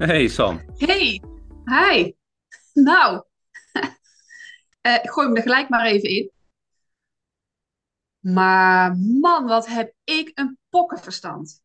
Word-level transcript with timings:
Hey 0.00 0.28
San. 0.28 0.62
Hey, 0.78 1.20
hi. 1.64 2.12
Nou, 2.74 3.24
uh, 4.86 4.94
ik 5.02 5.10
gooi 5.10 5.26
hem 5.26 5.36
er 5.36 5.42
gelijk 5.42 5.68
maar 5.68 5.86
even 5.86 6.08
in. 6.08 6.30
Maar 8.20 8.96
man, 8.96 9.46
wat 9.46 9.66
heb 9.66 9.94
ik 10.04 10.30
een 10.34 10.58
pokkenverstand. 10.68 11.62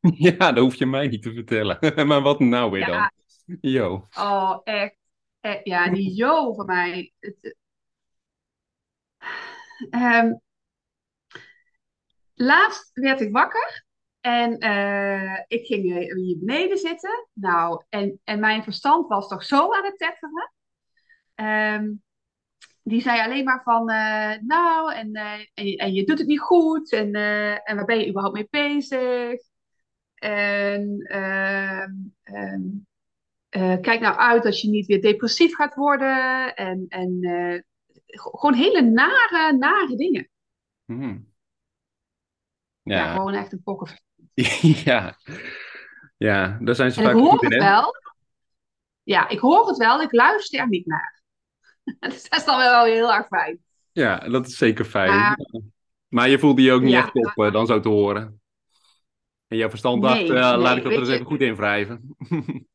Ja, 0.26 0.52
dat 0.52 0.58
hoef 0.58 0.74
je 0.74 0.86
mij 0.86 1.08
niet 1.08 1.22
te 1.22 1.32
vertellen. 1.32 2.06
maar 2.08 2.22
wat 2.22 2.40
nou 2.40 2.70
weer 2.70 2.86
dan? 2.86 3.10
Yo. 3.60 4.06
Oh, 4.18 4.60
echt. 4.64 4.96
Ja, 5.62 5.90
die 5.90 6.14
yo 6.14 6.54
van 6.54 6.66
mij. 6.66 7.12
Um, 9.90 10.40
laatst 12.50 12.90
werd 12.92 13.20
ik 13.20 13.32
wakker 13.32 13.84
en 14.20 14.64
uh, 14.64 15.40
ik 15.46 15.66
ging 15.66 15.82
hier 16.14 16.38
beneden 16.38 16.78
zitten. 16.78 17.28
Nou, 17.32 17.84
en, 17.88 18.20
en 18.24 18.40
mijn 18.40 18.62
verstand 18.62 19.08
was 19.08 19.28
toch 19.28 19.44
zo 19.44 19.72
aan 19.72 19.84
het 19.84 19.98
tetteren. 19.98 20.52
Um, 21.34 22.02
die 22.82 23.00
zei 23.00 23.20
alleen 23.20 23.44
maar 23.44 23.62
van, 23.62 23.90
uh, 23.90 24.34
nou, 24.40 24.94
en, 24.94 25.16
uh, 25.16 25.32
en, 25.54 25.76
en, 25.76 25.92
je 25.92 26.04
doet 26.04 26.18
het 26.18 26.26
niet 26.26 26.40
goed. 26.40 26.92
En, 26.92 27.14
en 27.64 27.76
waar 27.76 27.84
ben 27.84 27.98
je 27.98 28.08
überhaupt 28.08 28.36
mee 28.36 28.48
bezig? 28.50 29.40
En 30.14 30.98
ehm, 31.02 31.92
kijk 33.80 34.00
nou 34.00 34.16
uit 34.16 34.44
als 34.44 34.60
je 34.60 34.68
niet 34.68 34.86
weer 34.86 35.00
depressief 35.00 35.54
gaat 35.54 35.74
worden. 35.74 36.54
En, 36.56 36.86
en 36.88 37.18
gewoon 38.06 38.54
hele 38.54 38.82
nare, 38.82 39.56
nare 39.56 39.96
dingen. 39.96 40.28
Hmm. 40.84 41.28
Ja. 42.82 42.96
ja. 42.96 43.14
gewoon 43.14 43.34
echt 43.34 43.52
een 43.52 43.62
pokken. 43.62 44.09
ja. 44.84 45.16
ja, 46.16 46.58
daar 46.60 46.74
zijn 46.74 46.92
ze 46.92 46.98
en 47.00 47.04
vaak 47.06 47.14
ik 47.14 47.20
hoor 47.20 47.30
goed 47.30 47.42
het 47.42 47.54
wel. 47.62 47.94
Ja, 49.02 49.28
ik 49.28 49.38
hoor 49.38 49.66
het 49.68 49.76
wel. 49.76 50.02
Ik 50.02 50.12
luister 50.12 50.60
er 50.60 50.68
niet 50.68 50.86
naar. 50.86 51.22
dat 51.98 52.12
is 52.30 52.44
dan 52.44 52.58
wel 52.58 52.84
heel 52.84 53.12
erg 53.12 53.26
fijn. 53.26 53.64
Ja, 53.92 54.18
dat 54.18 54.46
is 54.46 54.56
zeker 54.56 54.84
fijn. 54.84 55.10
Maar, 55.10 55.38
maar 56.08 56.28
je 56.28 56.38
voelde 56.38 56.62
je 56.62 56.72
ook 56.72 56.82
niet 56.82 56.92
Ja, 56.92 56.98
echt 57.02 57.14
op 57.14 57.32
maar- 57.34 57.52
dan 57.52 57.66
zo 57.66 57.80
te 57.80 57.88
horen. 57.88 58.40
En 59.46 59.56
jouw 59.56 59.68
verstand 59.68 60.02
Nee, 60.02 60.10
dacht, 60.26 60.28
eh, 60.30 60.34
laat 60.60 60.74
nee, 60.74 60.76
ik 60.76 60.82
dat 60.82 60.92
er 60.92 60.98
eens 60.98 61.08
even 61.08 61.26
goed 61.26 61.40
in 61.40 61.56
wrijven. 61.56 62.16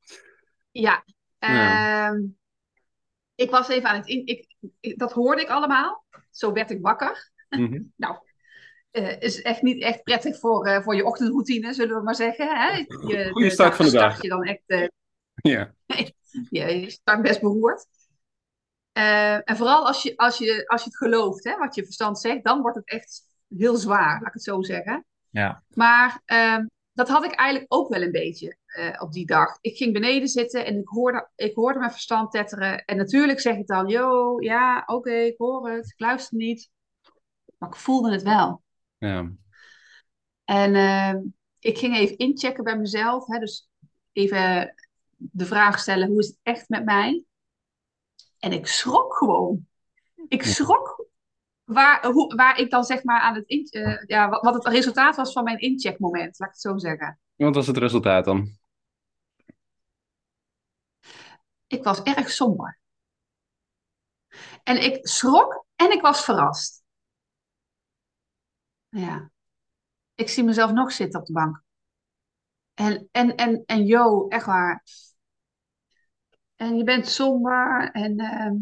Ja, 0.71 1.03
Ja. 1.39 2.07
ehm, 2.09 2.21
ik 3.35 3.49
was 3.49 3.67
even 3.67 3.89
aan 3.89 3.95
het 3.95 4.07
in. 4.07 4.25
Ik, 4.25 4.55
ik- 4.79 4.99
dat 4.99 5.11
hoorde 5.13 5.41
ik 5.41 5.49
allemaal. 5.49 6.05
Zo 6.31 6.51
werd 6.51 6.69
ik 6.71 6.81
wakker. 6.81 7.31
Mhm. 7.49 7.81
Nou, 7.95 8.17
eh, 8.95 9.21
is 9.21 9.41
echt 9.41 9.61
niet 9.61 9.81
echt 9.81 10.03
prettig 10.03 10.39
voor, 10.39 10.65
eh, 10.65 10.81
voor 10.81 10.95
je 10.95 11.05
ochtendroutine, 11.05 11.73
zullen 11.73 11.97
we 11.97 12.03
maar 12.03 12.15
zeggen. 12.15 12.47
Hè? 12.57 12.77
Je, 13.07 13.29
Goeie 13.31 13.49
start 13.49 13.75
van 13.75 13.85
de 13.85 13.91
dag. 13.91 14.09
start 14.09 14.21
je 14.23 14.29
dan 14.29 14.43
echt. 14.43 14.63
eh, 14.65 14.87
Ja. 15.51 15.73
je, 16.49 16.79
je 16.79 16.89
start 16.89 17.21
best 17.21 17.41
beroerd. 17.41 17.85
Eh, 18.91 19.49
en 19.49 19.57
vooral 19.57 19.87
als 19.87 20.03
je, 20.03 20.17
als, 20.17 20.37
je, 20.37 20.67
als 20.67 20.83
je 20.83 20.89
het 20.89 20.97
gelooft, 20.97 21.43
hè, 21.43 21.57
wat 21.57 21.75
je 21.75 21.83
verstand 21.85 22.19
zegt, 22.19 22.43
dan 22.43 22.61
wordt 22.61 22.77
het 22.77 22.87
echt 22.87 23.23
heel 23.57 23.75
zwaar, 23.75 24.11
laat 24.19 24.27
ik 24.27 24.33
het 24.33 24.43
zo 24.43 24.61
zeggen. 24.61 25.05
Ja. 25.29 25.63
Maar 25.69 26.21
ehm, 26.25 26.65
dat 26.93 27.09
had 27.09 27.23
ik 27.23 27.31
eigenlijk 27.31 27.73
ook 27.73 27.89
wel 27.89 28.01
een 28.01 28.11
beetje 28.11 28.57
eh, 28.65 29.01
op 29.01 29.11
die 29.11 29.25
dag. 29.25 29.57
Ik 29.61 29.77
ging 29.77 29.93
beneden 29.93 30.27
zitten 30.27 30.65
en 30.65 30.77
ik 30.77 30.87
hoorde, 30.87 31.29
ik 31.35 31.55
hoorde 31.55 31.79
mijn 31.79 31.91
verstand 31.91 32.31
tetteren. 32.31 32.85
En 32.85 32.97
natuurlijk 32.97 33.39
zeg 33.39 33.55
ik 33.55 33.67
dan, 33.67 33.87
yo, 33.87 34.35
ja, 34.41 34.83
oké, 34.85 35.11
ik 35.13 35.37
hoor 35.37 35.69
het, 35.69 35.85
ik 35.85 35.99
luister 35.99 36.37
niet. 36.37 36.69
Maar 37.57 37.69
ik 37.69 37.75
voelde 37.75 38.11
het 38.11 38.23
wel. 38.23 38.63
Ja. 39.05 39.31
En 40.43 40.75
ehm, 40.75 41.17
ik 41.59 41.77
ging 41.77 41.95
even 41.95 42.17
inchecken 42.17 42.63
bij 42.63 42.77
mezelf. 42.77 43.25
Hè, 43.27 43.39
dus 43.39 43.69
even 44.11 44.73
de 45.17 45.45
vraag 45.45 45.79
stellen, 45.79 46.07
hoe 46.07 46.19
is 46.19 46.27
het 46.27 46.39
echt 46.43 46.69
met 46.69 46.85
mij? 46.85 47.23
En 48.39 48.51
ik 48.51 48.67
schrok 48.67 49.15
gewoon. 49.15 49.67
Ik 50.27 50.43
schrok 50.43 51.05
waar, 51.63 52.05
hoe, 52.05 52.35
waar 52.35 52.59
ik 52.59 52.69
dan 52.69 52.83
zeg 52.83 53.03
maar 53.03 53.19
aan 53.19 53.35
het... 53.35 53.47
In, 53.47 53.65
eh, 53.69 54.03
ja, 54.05 54.29
wat, 54.29 54.41
wat 54.41 54.53
het 54.53 54.67
resultaat 54.73 55.15
was 55.15 55.33
van 55.33 55.43
mijn 55.43 55.59
incheckmoment, 55.59 56.39
laat 56.39 56.47
ik 56.49 56.53
het 56.53 56.63
zo 56.63 56.77
zeggen. 56.77 57.19
Wat 57.35 57.55
was 57.55 57.67
het 57.67 57.77
resultaat 57.77 58.25
dan? 58.25 58.57
Ik 61.67 61.83
was 61.83 62.01
erg 62.01 62.29
somber. 62.29 62.79
En 64.63 64.83
ik 64.83 65.07
schrok 65.07 65.65
en 65.75 65.91
ik 65.91 66.01
was 66.01 66.23
verrast. 66.23 66.84
Ja. 68.95 69.31
Ik 70.15 70.29
zie 70.29 70.43
mezelf 70.43 70.71
nog 70.71 70.91
zitten 70.91 71.19
op 71.19 71.25
de 71.25 71.33
bank. 71.33 71.63
En, 72.73 73.07
en, 73.11 73.35
en, 73.35 73.63
en 73.65 73.85
yo, 73.85 74.27
echt 74.27 74.45
waar. 74.45 74.83
En 76.55 76.77
je 76.77 76.83
bent 76.83 77.07
somber. 77.07 77.91
En 77.91 78.17
ehm, 78.17 78.55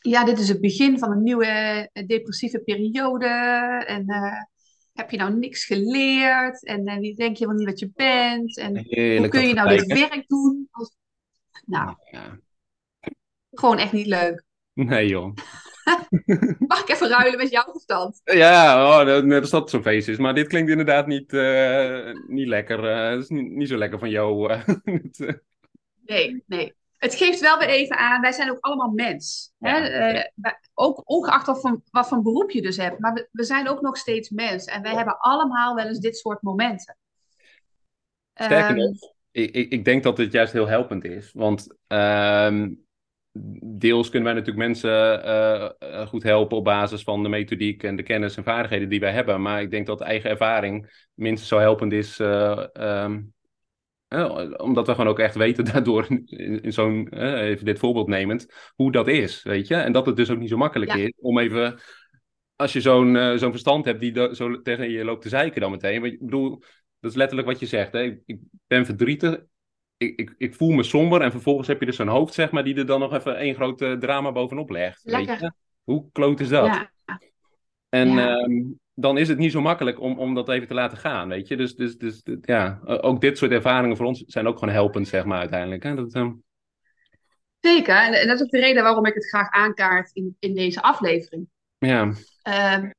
ja, 0.00 0.24
dit 0.24 0.38
is 0.38 0.48
het 0.48 0.60
begin 0.60 0.98
van 0.98 1.10
een 1.10 1.22
nieuwe 1.22 1.46
eh, 1.92 2.06
depressieve 2.06 2.58
periode. 2.60 3.26
En 3.86 4.06
eh, 4.06 4.42
heb 4.92 5.10
je 5.10 5.16
nou 5.16 5.34
niks 5.34 5.64
geleerd? 5.64 6.64
En 6.64 6.86
eh, 6.86 6.98
wie 6.98 7.14
denk 7.16 7.36
je 7.36 7.46
wel 7.46 7.54
niet 7.54 7.66
wat 7.66 7.78
je 7.78 7.90
bent? 7.94 8.58
En 8.58 8.72
hoe 9.18 9.28
kun 9.28 9.48
je 9.48 9.54
nou 9.54 9.68
dit 9.68 9.86
werk 9.86 10.28
doen? 10.28 10.68
Als... 10.70 10.96
Nou, 11.64 11.94
Ja. 12.10 12.38
gewoon 13.50 13.78
echt 13.78 13.92
niet 13.92 14.06
leuk. 14.06 14.44
Nee 14.72 15.08
joh. 15.08 15.34
Mag 16.68 16.80
ik 16.80 16.88
even 16.88 17.08
ruilen 17.08 17.38
met 17.38 17.50
jouw 17.50 17.64
verstand? 17.72 18.20
Ja, 18.24 18.84
oh, 19.00 19.06
dat- 19.06 19.24
net 19.24 19.40
als 19.40 19.50
dat 19.50 19.70
zo'n 19.70 19.82
feest 19.82 20.08
is. 20.08 20.16
Maar 20.18 20.34
dit 20.34 20.46
klinkt 20.48 20.70
inderdaad 20.70 21.06
niet, 21.06 21.32
eh, 21.32 22.12
niet 22.28 22.46
lekker. 22.48 22.84
eh, 22.88 23.10
Het 23.10 23.22
is 23.22 23.28
niet, 23.28 23.50
niet 23.50 23.68
zo 23.68 23.76
lekker 23.76 23.98
van 23.98 24.10
jou. 24.10 24.50
eh. 24.52 24.68
Eh, 25.18 25.34
Nee, 26.16 26.42
nee. 26.46 26.74
Het 26.96 27.14
geeft 27.14 27.40
wel 27.40 27.58
weer 27.58 27.68
even 27.68 27.96
aan, 27.96 28.20
wij 28.20 28.32
zijn 28.32 28.50
ook 28.50 28.60
allemaal 28.60 28.90
mens. 28.90 29.52
Hè? 29.58 29.76
Ja, 29.76 29.88
Eh, 30.12 30.52
ook 30.74 31.02
ongeacht 31.04 31.46
wat 31.46 31.60
voor, 31.60 31.80
wat 31.90 32.08
voor 32.08 32.22
beroep 32.22 32.50
je 32.50 32.62
dus 32.62 32.76
hebt. 32.76 32.98
Maar 32.98 33.12
we, 33.12 33.28
we 33.32 33.44
zijn 33.44 33.68
ook 33.68 33.80
nog 33.80 33.96
steeds 33.96 34.30
mens. 34.30 34.64
En 34.64 34.82
wij 34.82 34.94
hebben 34.94 35.18
allemaal 35.18 35.74
wel 35.74 35.86
eens 35.86 35.98
dit 35.98 36.16
soort 36.16 36.42
momenten. 36.42 36.96
Sterker 38.34 38.76
Ehm, 38.76 38.76
nog, 38.76 39.12
ik, 39.30 39.54
ik, 39.54 39.70
ik 39.72 39.84
denk 39.84 40.02
dat 40.02 40.16
dit 40.16 40.32
juist 40.32 40.52
heel 40.52 40.68
helpend 40.68 41.04
is. 41.04 41.32
Want 41.32 41.76
ehm, 41.86 42.70
deels 43.78 44.08
kunnen 44.08 44.32
wij 44.32 44.38
natuurlijk 44.38 44.66
mensen 44.66 45.24
eh, 45.24 45.70
eh, 45.78 46.06
goed 46.06 46.22
helpen 46.22 46.56
op 46.56 46.64
basis 46.64 47.02
van 47.02 47.22
de 47.22 47.28
methodiek 47.28 47.82
en 47.82 47.96
de 47.96 48.02
kennis 48.02 48.36
en 48.36 48.44
vaardigheden 48.44 48.88
die 48.88 49.00
wij 49.00 49.12
hebben. 49.12 49.42
Maar 49.42 49.62
ik 49.62 49.70
denk 49.70 49.86
dat 49.86 50.00
eigen 50.00 50.30
ervaring 50.30 51.04
minstens 51.14 51.48
zo 51.48 51.58
helpend 51.58 51.92
is. 51.92 52.18
eh, 52.18 52.64
ehm, 52.72 53.20
eh, 54.08 54.50
omdat 54.56 54.86
we 54.86 54.92
gewoon 54.92 55.10
ook 55.10 55.18
echt 55.18 55.34
weten 55.34 55.64
daardoor, 55.72 56.06
in, 56.08 56.62
in 56.62 56.72
zo'n, 56.72 57.08
even 57.14 57.64
dit 57.64 57.78
voorbeeld 57.78 58.08
nemend, 58.08 58.72
hoe 58.74 58.92
dat 58.92 59.08
is, 59.08 59.42
weet 59.42 59.66
je. 59.68 59.74
En 59.74 59.92
dat 59.92 60.06
het 60.06 60.16
dus 60.16 60.30
ook 60.30 60.38
niet 60.38 60.48
zo 60.48 60.56
makkelijk 60.56 60.92
Ja. 60.94 60.98
is 60.98 61.12
om 61.20 61.38
even, 61.38 61.78
als 62.56 62.72
je 62.72 62.80
zo'n 62.80 63.38
zo'n 63.38 63.50
verstand 63.50 63.84
hebt 63.84 64.00
die 64.00 64.34
zo 64.34 64.62
tegen 64.62 64.90
je 64.90 65.04
loopt 65.04 65.22
te 65.22 65.28
zeiken 65.28 65.60
dan 65.60 65.70
meteen. 65.70 66.00
Want 66.00 66.12
ik 66.12 66.20
bedoel, 66.20 66.62
dat 67.00 67.10
is 67.10 67.16
letterlijk 67.16 67.48
wat 67.48 67.60
je 67.60 67.66
zegt. 67.66 67.92
Hè? 67.92 68.02
Ik, 68.02 68.22
ik 68.26 68.38
ben 68.66 68.84
verdrietig, 68.86 69.40
ik, 70.00 70.18
ik, 70.18 70.34
ik 70.38 70.54
voel 70.54 70.70
me 70.70 70.82
somber 70.82 71.20
en 71.20 71.30
vervolgens 71.30 71.68
heb 71.68 71.80
je 71.80 71.86
dus 71.86 71.96
zo'n 71.96 72.08
hoofd, 72.08 72.34
zeg 72.34 72.50
maar, 72.50 72.64
die 72.64 72.74
er 72.74 72.86
dan 72.86 73.00
nog 73.00 73.12
even 73.12 73.36
één 73.36 73.54
groot 73.54 73.78
drama 74.00 74.32
bovenop 74.32 74.70
legt. 74.70 75.02
Weet 75.02 75.26
je? 75.26 75.52
Hoe 75.84 76.08
kloot 76.12 76.40
is 76.40 76.48
dat? 76.48 76.66
ja, 76.68 76.90
En 77.88 78.08
Ja. 78.08 78.36
ehm, 78.38 78.62
dan 78.94 79.18
is 79.18 79.28
het 79.28 79.38
niet 79.38 79.52
zo 79.52 79.60
makkelijk 79.60 80.00
om, 80.00 80.18
om 80.18 80.34
dat 80.34 80.48
even 80.48 80.68
te 80.68 80.74
laten 80.74 80.98
gaan, 80.98 81.28
weet 81.28 81.48
je. 81.48 81.56
Dus, 81.56 81.74
dus, 81.76 81.96
dus 81.98 82.22
ja, 82.40 82.80
ook 82.84 83.20
dit 83.20 83.38
soort 83.38 83.50
ervaringen 83.50 83.96
voor 83.96 84.06
ons 84.06 84.24
zijn 84.26 84.46
ook 84.46 84.58
gewoon 84.58 84.74
helpend, 84.74 85.08
zeg 85.08 85.24
maar, 85.24 85.38
uiteindelijk. 85.38 85.82
Hè? 85.82 85.94
Dat, 85.94 86.14
ehm, 86.14 86.32
zeker. 87.60 87.96
En, 87.96 88.12
en 88.12 88.26
dat 88.26 88.36
is 88.36 88.42
ook 88.42 88.50
de 88.50 88.60
reden 88.60 88.82
waarom 88.82 89.06
ik 89.06 89.14
het 89.14 89.28
graag 89.28 89.50
aankaart 89.50 90.10
in, 90.12 90.36
in 90.38 90.54
deze 90.54 90.82
aflevering. 90.82 91.48
ja, 91.78 92.12
Ehm, 92.42 92.90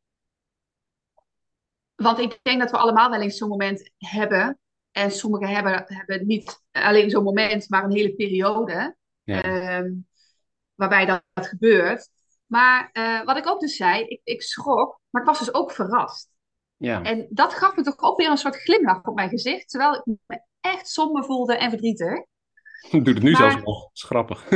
want 1.95 2.19
ik 2.19 2.39
denk 2.41 2.59
dat 2.59 2.71
we 2.71 2.77
allemaal 2.77 3.09
wel 3.09 3.21
eens 3.21 3.37
zo'n 3.37 3.49
moment 3.49 3.91
hebben. 3.97 4.59
En 4.91 5.11
sommigen 5.11 5.47
hebben, 5.55 5.83
hebben 5.87 6.27
niet 6.27 6.61
alleen 6.71 7.09
zo'n 7.09 7.23
moment, 7.23 7.69
maar 7.69 7.83
een 7.83 7.91
hele 7.91 8.15
periode. 8.15 8.95
ja, 9.23 9.41
ehm, 9.43 9.91
waarbij 10.75 11.05
dat, 11.05 11.23
dat 11.33 11.47
gebeurt. 11.47 12.09
Maar 12.45 12.89
eh, 12.91 13.23
wat 13.23 13.37
ik 13.37 13.47
ook 13.47 13.59
dus 13.59 13.75
zei, 13.75 14.03
ik, 14.03 14.21
ik 14.23 14.41
schrok, 14.41 14.99
maar 15.09 15.21
ik 15.21 15.27
was 15.27 15.39
dus 15.39 15.53
ook 15.53 15.71
verrast. 15.71 16.29
ja, 16.77 17.03
En 17.03 17.27
dat 17.29 17.53
gaf 17.53 17.75
me 17.75 17.83
toch 17.83 17.99
ook 17.99 18.17
weer 18.17 18.29
een 18.29 18.37
soort 18.37 18.55
glimlach 18.55 19.03
op 19.03 19.15
mijn 19.15 19.29
gezicht. 19.29 19.69
Terwijl 19.69 19.95
ik 19.95 20.17
me 20.25 20.41
echt 20.61 20.87
somber 20.87 21.23
voelde 21.23 21.57
en 21.57 21.69
verdrietig. 21.69 22.17
Ik 22.91 23.03
doe 23.05 23.13
het 23.13 23.23
nu 23.23 23.31
Maar- 23.31 23.41
zelfs 23.51 23.63
nog. 23.65 23.81
Dat 23.81 23.91
is 23.93 24.03
grappig. 24.03 24.49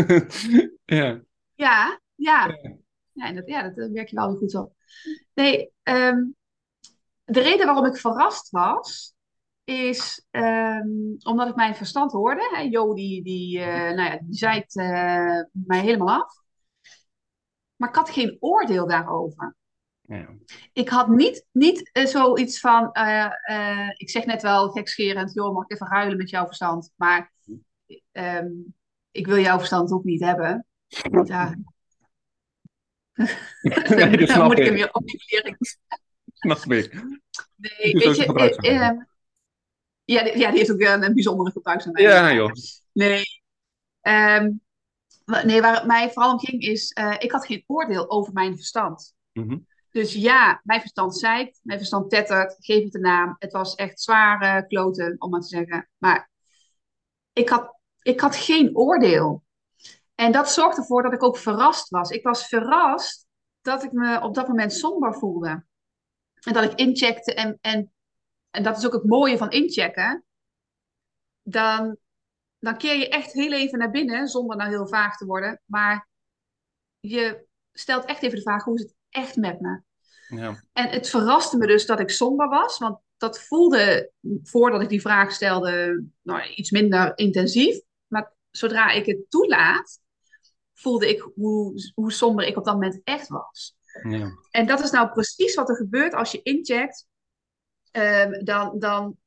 ja. 0.99 1.21
Ja, 1.55 1.99
ja. 2.15 2.47
Ja, 3.11 3.25
en 3.27 3.35
dat, 3.35 3.47
ja, 3.47 3.69
dat 3.69 3.89
werk 3.91 4.09
je 4.09 4.15
wel 4.15 4.27
weer 4.29 4.37
goed 4.37 4.55
op. 4.55 4.73
Nee, 5.33 5.71
ehm, 5.83 6.23
de 7.23 7.39
reden 7.41 7.65
waarom 7.65 7.85
ik 7.85 7.97
verrast 7.97 8.49
was, 8.49 9.14
is 9.65 10.25
ehm, 10.31 10.88
omdat 11.23 11.47
ik 11.47 11.56
mijn 11.56 11.75
verstand 11.75 12.12
hoorde. 12.12 12.50
Hè, 12.56 12.62
Jo, 12.62 12.94
die, 12.94 13.23
die, 13.23 13.59
eh, 13.59 13.95
nou 13.95 14.09
ja, 14.12 14.19
die 14.21 14.35
zei 14.38 14.59
het 14.59 14.75
eh, 14.75 15.41
mij 15.65 15.81
helemaal 15.81 16.21
af. 16.21 16.44
Maar 17.75 17.89
ik 17.89 17.95
had 17.95 18.09
geen 18.09 18.38
oordeel 18.39 18.88
daarover. 18.88 19.56
Ja. 20.01 20.27
Ik 20.73 20.89
had 20.89 21.07
niet, 21.07 21.45
niet 21.51 21.89
eh, 21.91 22.06
zoiets 22.06 22.59
van, 22.59 22.89
ik 23.97 24.09
zeg 24.09 24.25
net 24.25 24.41
wel 24.41 24.69
gekscherend, 24.69 25.33
joh, 25.33 25.53
mag 25.53 25.63
ik 25.63 25.71
even 25.71 25.88
ruilen 25.88 26.18
met 26.18 26.29
jouw 26.29 26.45
verstand? 26.45 26.91
Maar 26.95 27.31
ehm, 28.11 28.51
ik 29.11 29.27
wil 29.27 29.39
jouw 29.39 29.57
verstand 29.57 29.91
ook 29.91 30.03
niet 30.03 30.21
hebben. 30.21 30.65
Ja, 31.25 31.56
Nee, 33.95 34.25
dat 34.27 34.44
moet 34.44 34.59
ik 34.59 34.65
hem 34.65 34.73
weer 34.73 34.94
opnieuw 34.94 35.56
Snap 36.33 36.71
ik. 36.71 36.94
Nee, 37.56 37.94
Dus 37.94 38.03
weet 38.06 38.15
je, 38.15 38.23
gebruik 38.23 38.56
van 38.56 38.63
eh, 38.63 38.79
maken. 38.79 38.97
eh, 38.97 39.06
ja, 40.06 40.24
die, 40.24 40.38
ja, 40.38 40.50
die 40.50 40.57
heeft 40.57 40.72
ook 40.72 40.80
een, 40.80 41.04
een 41.04 41.13
bijzondere 41.13 41.52
gebruiksaanwijzing. 41.52 42.13
Ja, 42.13 42.34
joh. 42.34 42.52
Nee, 42.92 43.24
ehm, 44.02 44.52
nee, 45.25 45.62
waar 45.62 45.75
het 45.75 45.86
mij 45.86 46.12
vooral 46.12 46.31
om 46.31 46.40
ging 46.40 46.62
is, 46.62 46.92
eh, 46.92 47.16
ik 47.19 47.31
had 47.31 47.46
geen 47.46 47.63
oordeel 47.68 48.10
over 48.10 48.34
mijn 48.34 48.56
verstand. 48.56 49.13
Mhm. 49.34 49.57
Dus 49.92 50.13
ja, 50.13 50.62
mijn 50.63 50.80
verstand 50.80 51.18
zeikt, 51.18 51.60
mijn 51.63 51.78
verstand 51.78 52.10
tettert, 52.10 52.56
geef 52.60 52.84
het 52.84 52.96
een 52.96 53.02
naam. 53.02 53.36
Het 53.40 53.52
was 53.52 53.75
echt 53.75 54.02
zware 54.02 54.68
kloten, 54.68 55.16
om 55.19 55.30
maar 55.30 55.42
te 55.42 55.48
zeggen. 55.48 55.90
Maar 55.98 56.30
ik 57.34 57.50
had, 57.50 57.80
ik 58.02 58.19
had 58.19 58.36
geen 58.36 58.75
oordeel. 58.75 59.44
En 60.16 60.31
dat 60.31 60.52
zorgde 60.52 60.81
ervoor 60.81 61.04
dat 61.04 61.13
ik 61.13 61.24
ook 61.24 61.38
verrast 61.38 61.90
was. 61.90 62.10
Ik 62.10 62.24
was 62.24 62.48
verrast 62.48 63.28
dat 63.62 63.84
ik 63.84 63.92
me 63.92 64.22
op 64.22 64.36
dat 64.36 64.48
moment 64.48 64.74
somber 64.74 65.13
voelde. 65.13 65.66
En 66.42 66.54
dat 66.54 66.63
ik 66.63 66.74
incheckte 66.74 67.34
en, 67.34 67.57
en, 67.62 67.94
en 68.56 68.63
dat 68.63 68.78
is 68.78 68.86
ook 68.86 68.94
het 68.94 69.04
mooie 69.04 69.38
van 69.38 69.52
inchecken. 69.52 70.24
Dan, 71.42 71.98
dan 72.60 72.78
keer 72.78 72.98
je 72.98 73.10
echt 73.10 73.34
heel 73.34 73.52
even 73.52 73.80
naar 73.80 73.92
binnen, 73.92 74.28
zonder 74.28 74.57
nou 74.57 74.69
heel 74.69 74.88
vaag 74.88 75.18
te 75.18 75.25
worden. 75.25 75.62
Maar 75.66 76.07
je 77.00 77.46
stelt 77.74 78.06
echt 78.06 78.24
even 78.24 78.36
de 78.36 78.44
vraag, 78.44 78.63
hoe 78.63 78.75
is 78.75 78.81
het 78.81 78.96
echt 79.10 79.36
met 79.36 79.60
me? 79.60 79.81
Ja. 80.28 80.63
En 80.74 80.90
het 80.90 81.10
verraste 81.10 81.57
me 81.57 81.68
dus 81.68 81.86
dat 81.86 82.00
ik 82.00 82.10
somber 82.10 82.48
was, 82.48 82.78
want 82.78 83.00
dat 83.18 83.40
voelde 83.40 84.12
voordat 84.44 84.81
ik 84.81 84.90
die 84.90 85.02
vraag 85.02 85.31
stelde 85.31 86.04
nou, 86.22 86.50
iets 86.50 86.72
minder 86.72 87.18
intensief. 87.18 87.80
Maar 88.07 88.34
zodra 88.52 88.92
ik 88.92 89.06
het 89.06 89.30
toelaat, 89.30 90.00
voelde 90.74 91.10
ik 91.10 91.30
hoe, 91.36 91.92
hoe 91.94 92.12
somber 92.12 92.46
ik 92.46 92.57
op 92.57 92.66
dat 92.66 92.74
moment 92.74 93.02
echt 93.04 93.28
was. 93.28 93.75
Ja. 94.10 94.31
En 94.50 94.68
dat 94.68 94.80
is 94.84 94.92
nou 94.92 95.10
precies 95.10 95.56
wat 95.56 95.69
er 95.69 95.75
gebeurt 95.75 96.13
als 96.13 96.31
je 96.31 96.42
incheckt. 96.42 97.07
Ehm, 97.95 98.44
dan, 98.44 98.80
dan 98.80 99.18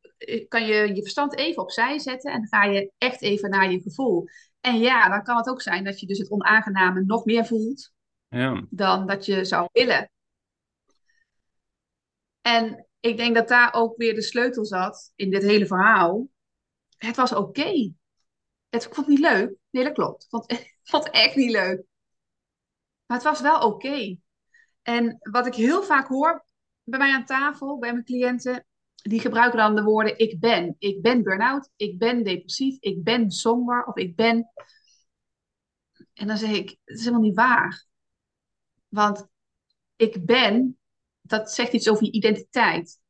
kan 0.48 0.66
je 0.66 0.94
je 0.94 1.02
verstand 1.02 1.36
even 1.36 1.62
opzij 1.62 1.98
zetten 1.98 2.32
en 2.32 2.46
ga 2.46 2.64
je 2.64 2.90
echt 2.98 3.22
even 3.22 3.50
naar 3.50 3.70
je 3.70 3.80
gevoel. 3.80 4.28
En 4.60 4.78
ja, 4.78 5.08
dan 5.08 5.22
kan 5.22 5.36
het 5.36 5.48
ook 5.48 5.62
zijn 5.62 5.84
dat 5.84 6.00
je 6.00 6.06
dus 6.06 6.18
het 6.18 6.30
onaangename 6.30 7.04
nog 7.04 7.24
meer 7.24 7.46
voelt 7.46 7.92
Ja. 8.28 8.66
dan 8.70 9.06
dat 9.06 9.26
je 9.26 9.44
zou 9.44 9.68
willen. 9.72 10.10
En 12.40 12.86
ik 13.00 13.16
denk 13.16 13.34
dat 13.34 13.48
daar 13.48 13.72
ook 13.74 13.96
weer 13.96 14.14
de 14.14 14.22
sleutel 14.22 14.64
zat 14.64 15.12
in 15.16 15.30
dit 15.30 15.42
hele 15.42 15.66
verhaal. 15.66 16.28
Het 16.96 17.16
was 17.16 17.32
oké. 17.34 17.92
Het 18.68 18.84
vond 18.84 18.96
het 18.96 19.06
niet 19.06 19.18
leuk. 19.18 19.52
Nee, 19.70 19.84
dat 19.84 19.92
klopt. 19.92 20.22
Ik 20.22 20.28
vond, 20.30 20.52
ik 20.52 20.76
vond 20.90 21.10
echt 21.10 21.36
niet 21.36 21.50
leuk. 21.50 21.82
Maar 23.06 23.16
het 23.16 23.26
was 23.26 23.40
wel 23.40 23.60
oké. 23.60 24.16
En 24.82 25.18
wat 25.20 25.46
ik 25.46 25.54
heel 25.54 25.82
vaak 25.82 26.08
hoor 26.08 26.44
bij 26.90 26.98
mij 26.98 27.12
aan 27.12 27.24
tafel, 27.24 27.78
bij 27.78 27.92
mijn 27.92 28.04
cliënten, 28.04 28.66
die 28.94 29.20
gebruiken 29.20 29.58
dan 29.58 29.76
de 29.76 29.82
woorden 29.82 30.18
ik 30.18 30.40
ben. 30.40 30.76
Ik 30.78 31.02
ben 31.02 31.22
burn-out, 31.22 31.70
ik 31.76 31.98
ben 31.98 32.24
depressief, 32.24 32.76
ik 32.80 33.02
ben 33.02 33.30
somber 33.30 33.84
of 33.84 33.96
ik 33.96 34.16
ben... 34.16 34.50
En 36.14 36.26
dan 36.26 36.36
zeg 36.36 36.50
ik, 36.50 36.76
het 36.84 36.98
is 36.98 37.04
helemaal 37.04 37.26
niet 37.26 37.36
waar. 37.36 37.86
Want 38.88 39.28
ik 39.96 40.24
ben, 40.24 40.78
dat 41.20 41.52
zegt 41.52 41.72
iets 41.72 41.88
over 41.88 42.04
je 42.04 42.12
identiteit. 42.12 43.00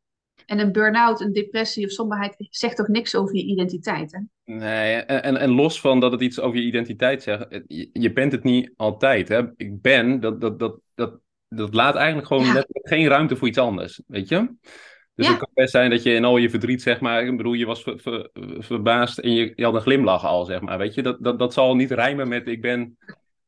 En 0.46 0.58
een 0.58 0.72
burn-out, 0.72 1.20
een 1.20 1.32
depressie 1.32 1.84
of 1.84 1.90
somberheid 1.90 2.34
zegt 2.38 2.76
toch 2.76 2.88
niks 2.88 3.14
over 3.14 3.36
je 3.36 3.44
identiteit, 3.44 4.12
hè? 4.12 4.20
Nee, 4.54 4.94
en, 4.94 5.36
en, 5.36 5.50
los 5.50 5.80
van 5.80 6.00
dat 6.00 6.12
het 6.12 6.20
iets 6.20 6.40
over 6.40 6.58
je 6.58 6.66
identiteit 6.66 7.22
zegt, 7.22 7.46
je, 7.66 7.90
je 7.92 8.12
bent 8.12 8.32
het 8.32 8.42
niet 8.42 8.72
altijd. 8.76 9.28
Hè? 9.28 9.42
Ik 9.56 9.80
ben, 9.80 10.20
dat, 10.20 10.40
dat, 10.40 10.58
dat, 10.58 10.80
dat, 10.94 11.20
dat 11.48 11.74
laat 11.74 11.94
eigenlijk 11.94 12.26
gewoon 12.26 12.44
Ja. 12.44 12.52
letterlijk 12.52 12.88
geen 12.88 13.06
ruimte 13.08 13.36
voor 13.36 13.48
iets 13.48 13.58
anders, 13.58 14.00
weet 14.06 14.28
je? 14.28 14.54
Dus 15.14 15.26
Ja. 15.26 15.32
het 15.32 15.38
kan 15.42 15.50
best 15.54 15.70
zijn 15.70 15.90
dat 15.90 16.02
je 16.02 16.12
in 16.12 16.24
al 16.24 16.36
je 16.36 16.50
verdriet, 16.50 16.82
zeg 16.82 17.00
maar, 17.00 17.22
ik 17.24 17.36
bedoel, 17.36 17.52
je 17.52 17.66
was 17.66 17.82
ver- 17.82 17.98
ver- 17.98 18.30
verbaasd 18.58 19.18
en 19.18 19.32
je, 19.32 19.52
je 19.54 19.64
had 19.64 19.74
een 19.74 19.80
glimlach 19.80 20.24
al, 20.24 20.44
zeg 20.44 20.60
maar, 20.60 20.78
weet 20.78 20.94
je? 20.94 21.02
Dat, 21.02 21.16
dat, 21.20 21.38
dat 21.38 21.52
zal 21.52 21.76
niet 21.76 21.90
rijmen 21.90 22.28
met 22.28 22.46
ik 22.48 22.60
ben 22.60 22.98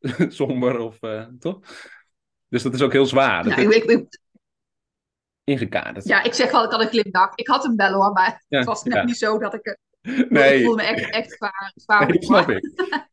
somber 0.28 0.78
of, 0.78 1.02
eh, 1.02 1.24
toch? 1.38 1.58
Dus 2.48 2.62
dat 2.62 2.74
is 2.74 2.82
ook 2.82 2.92
heel 2.92 3.06
zwaar, 3.06 3.42
dat 3.44 3.56
Nou, 3.56 3.68
is 3.68 3.76
ik, 3.76 3.84
ik- 3.84 3.90
ik- 3.90 4.18
ingekaderd. 5.44 6.04
ja, 6.06 6.22
ik 6.22 6.34
zeg 6.34 6.50
wel, 6.50 6.64
ik 6.64 6.70
had 6.70 6.80
een 6.80 6.88
glimlach. 6.88 7.34
Ik 7.34 7.48
had 7.48 7.62
hem 7.62 7.76
wel 7.76 7.92
hoor, 7.92 8.12
maar 8.12 8.44
Ja, 8.48 8.58
het 8.58 8.66
was 8.66 8.82
net 8.82 9.04
niet 9.04 9.16
zo 9.18 9.38
dat 9.38 9.54
ik... 9.54 9.66
eh, 9.66 9.74
Ik 10.18 10.30
Nee, 10.30 10.64
voelde 10.64 10.82
me 10.82 10.88
echt, 10.88 11.10
echt 11.10 11.32
zwaar. 11.32 11.72
zwaar 11.74 12.06
nee, 12.06 12.12
dat 12.18 12.24
snap 12.24 12.50
ik. 12.50 12.70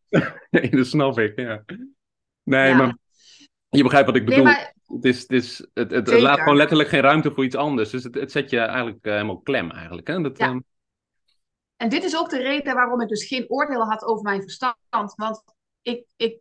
Nee, 0.50 0.70
dat 0.70 0.86
snap 0.86 1.20
ik, 1.20 1.40
ja. 1.40 1.64
Nee, 2.44 2.74
maar 2.74 2.98
je 3.78 3.84
begrijpt 3.84 4.08
wat 4.08 4.16
ik 4.16 4.26
Nee, 4.26 4.30
bedoel. 4.30 4.54
maar 4.54 4.74
Het, 4.86 5.06
is, 5.06 5.22
het, 5.22 5.32
is, 5.32 5.68
het, 5.74 5.92
het, 5.92 6.08
laat 6.08 6.40
gewoon 6.40 6.56
letterlijk 6.56 6.90
geen 6.90 7.02
ruimte 7.02 7.32
voor 7.32 7.44
iets 7.44 7.56
anders. 7.56 7.90
Dus 7.90 8.04
het, 8.04 8.16
het 8.16 8.32
zet 8.32 8.50
je 8.50 8.60
eigenlijk 8.60 9.06
eh, 9.06 9.12
helemaal 9.12 9.40
klem 9.40 9.72
eigenlijk. 9.72 10.08
Hè? 10.08 10.22
Dat, 10.22 10.38
Ja. 10.38 10.46
ehm, 10.46 10.60
En 11.78 11.90
dit 11.90 12.04
is 12.04 12.18
ook 12.18 12.30
de 12.30 12.42
reden 12.42 12.74
waarom 12.76 13.02
ik 13.02 13.08
dus 13.08 13.28
geen 13.28 13.46
oordeel 13.50 13.84
had 13.86 14.04
over 14.04 14.24
mijn 14.24 14.42
verstand. 14.42 14.76
Want 15.16 15.44
ik, 15.82 16.06
ik 16.16 16.40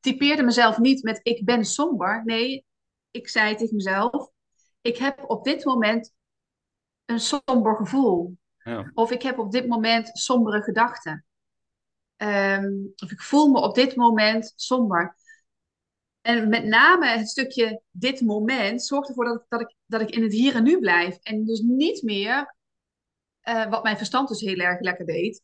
typeerde 0.00 0.42
mezelf 0.42 0.78
niet 0.78 1.02
met 1.02 1.20
ik 1.22 1.44
ben 1.44 1.64
somber. 1.64 2.22
Nee, 2.24 2.64
ik 3.10 3.28
zei 3.28 3.54
tegen 3.54 3.76
mezelf, 3.76 4.30
ik 4.80 4.96
heb 4.96 5.24
op 5.26 5.44
dit 5.44 5.64
moment 5.64 6.12
een 7.04 7.20
somber 7.20 7.76
gevoel. 7.76 8.36
ja. 8.64 8.90
Of 8.94 9.10
ik 9.10 9.22
heb 9.22 9.38
op 9.38 9.52
dit 9.52 9.66
moment 9.66 10.10
sombere 10.12 10.62
gedachten. 10.62 11.24
Ehm, 12.16 12.72
of 12.96 13.10
ik 13.10 13.20
voel 13.22 13.50
me 13.50 13.60
op 13.60 13.74
dit 13.74 13.96
moment 13.96 14.52
somber. 14.56 15.16
En 16.28 16.48
met 16.48 16.64
name 16.64 17.06
het 17.06 17.28
stukje 17.28 17.82
dit 17.90 18.20
moment 18.20 18.82
zorgt 18.82 19.08
ervoor 19.08 19.24
dat, 19.24 19.36
ik- 19.40 19.46
dat, 19.48 19.60
ik, 19.60 19.74
dat 19.86 20.00
ik 20.00 20.10
in 20.10 20.22
het 20.22 20.32
hier 20.32 20.54
en 20.54 20.62
nu 20.62 20.78
blijf. 20.78 21.18
En 21.22 21.44
dus 21.44 21.60
niet 21.60 22.02
meer, 22.02 22.54
eh, 23.40 23.70
wat 23.70 23.82
mijn 23.82 23.96
verstand 23.96 24.28
dus 24.28 24.40
heel 24.40 24.56
erg 24.58 24.80
lekker 24.80 25.06
deed, 25.06 25.42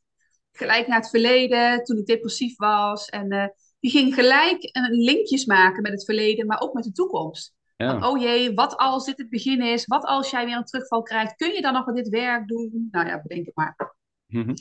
gelijk 0.52 0.86
naar 0.86 0.98
het 1.00 1.10
verleden, 1.10 1.84
toen 1.84 1.96
ik 1.98 2.06
depressief 2.06 2.56
was. 2.56 3.08
En 3.08 3.30
eh, 3.30 3.46
die 3.80 3.90
ging 3.90 4.14
gelijk 4.14 4.62
eh, 4.62 4.82
linkjes 4.88 5.44
maken 5.44 5.82
met 5.82 5.92
het 5.92 6.04
verleden, 6.04 6.46
maar 6.46 6.60
ook 6.60 6.74
met 6.74 6.84
de 6.84 6.92
toekomst. 6.92 7.54
Ja. 7.76 7.90
Van, 7.90 8.04
oh 8.10 8.20
jee, 8.20 8.54
wat 8.54 8.76
als 8.76 9.04
dit 9.04 9.18
het 9.18 9.30
begin 9.30 9.62
is? 9.62 9.84
Wat 9.84 10.04
als 10.04 10.30
jij 10.30 10.44
weer 10.44 10.56
een 10.56 10.64
terugval 10.64 11.02
krijgt? 11.02 11.34
Kun 11.36 11.52
je 11.52 11.62
dan 11.62 11.72
nog 11.72 11.92
dit 11.92 12.08
werk 12.08 12.48
doen? 12.48 12.88
Nou 12.90 13.06
ja, 13.06 13.22
bedenk 13.22 13.46
het 13.46 13.56
maar. 13.56 13.96
Mhm. 14.26 14.54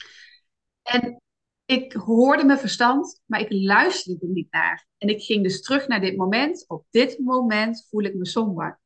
En 0.81 1.21
ik 1.65 1.93
hoorde 1.93 2.45
mijn 2.45 2.59
verstand, 2.59 3.21
maar 3.25 3.39
ik 3.39 3.51
luisterde 3.51 4.19
er 4.25 4.31
niet 4.33 4.51
naar. 4.51 4.85
En 4.97 5.07
ik 5.07 5.21
ging 5.21 5.43
dus 5.43 5.61
terug 5.61 5.87
naar 5.87 6.01
dit 6.01 6.17
moment. 6.17 6.65
Op 6.67 6.85
dit 6.89 7.19
moment 7.19 7.87
voel 7.89 8.03
ik 8.03 8.15
me 8.15 8.25
somber. 8.27 8.79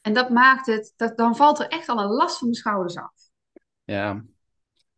En 0.00 0.12
dat 0.12 0.30
maakt 0.30 0.66
het, 0.66 0.92
dat, 0.96 1.16
dan 1.16 1.36
valt 1.36 1.58
er 1.60 1.68
echt 1.68 1.88
al 1.88 1.98
een 2.00 2.10
last 2.10 2.38
van 2.38 2.46
mijn 2.48 2.60
schouders 2.60 2.96
af. 2.96 3.12
ja. 3.84 4.24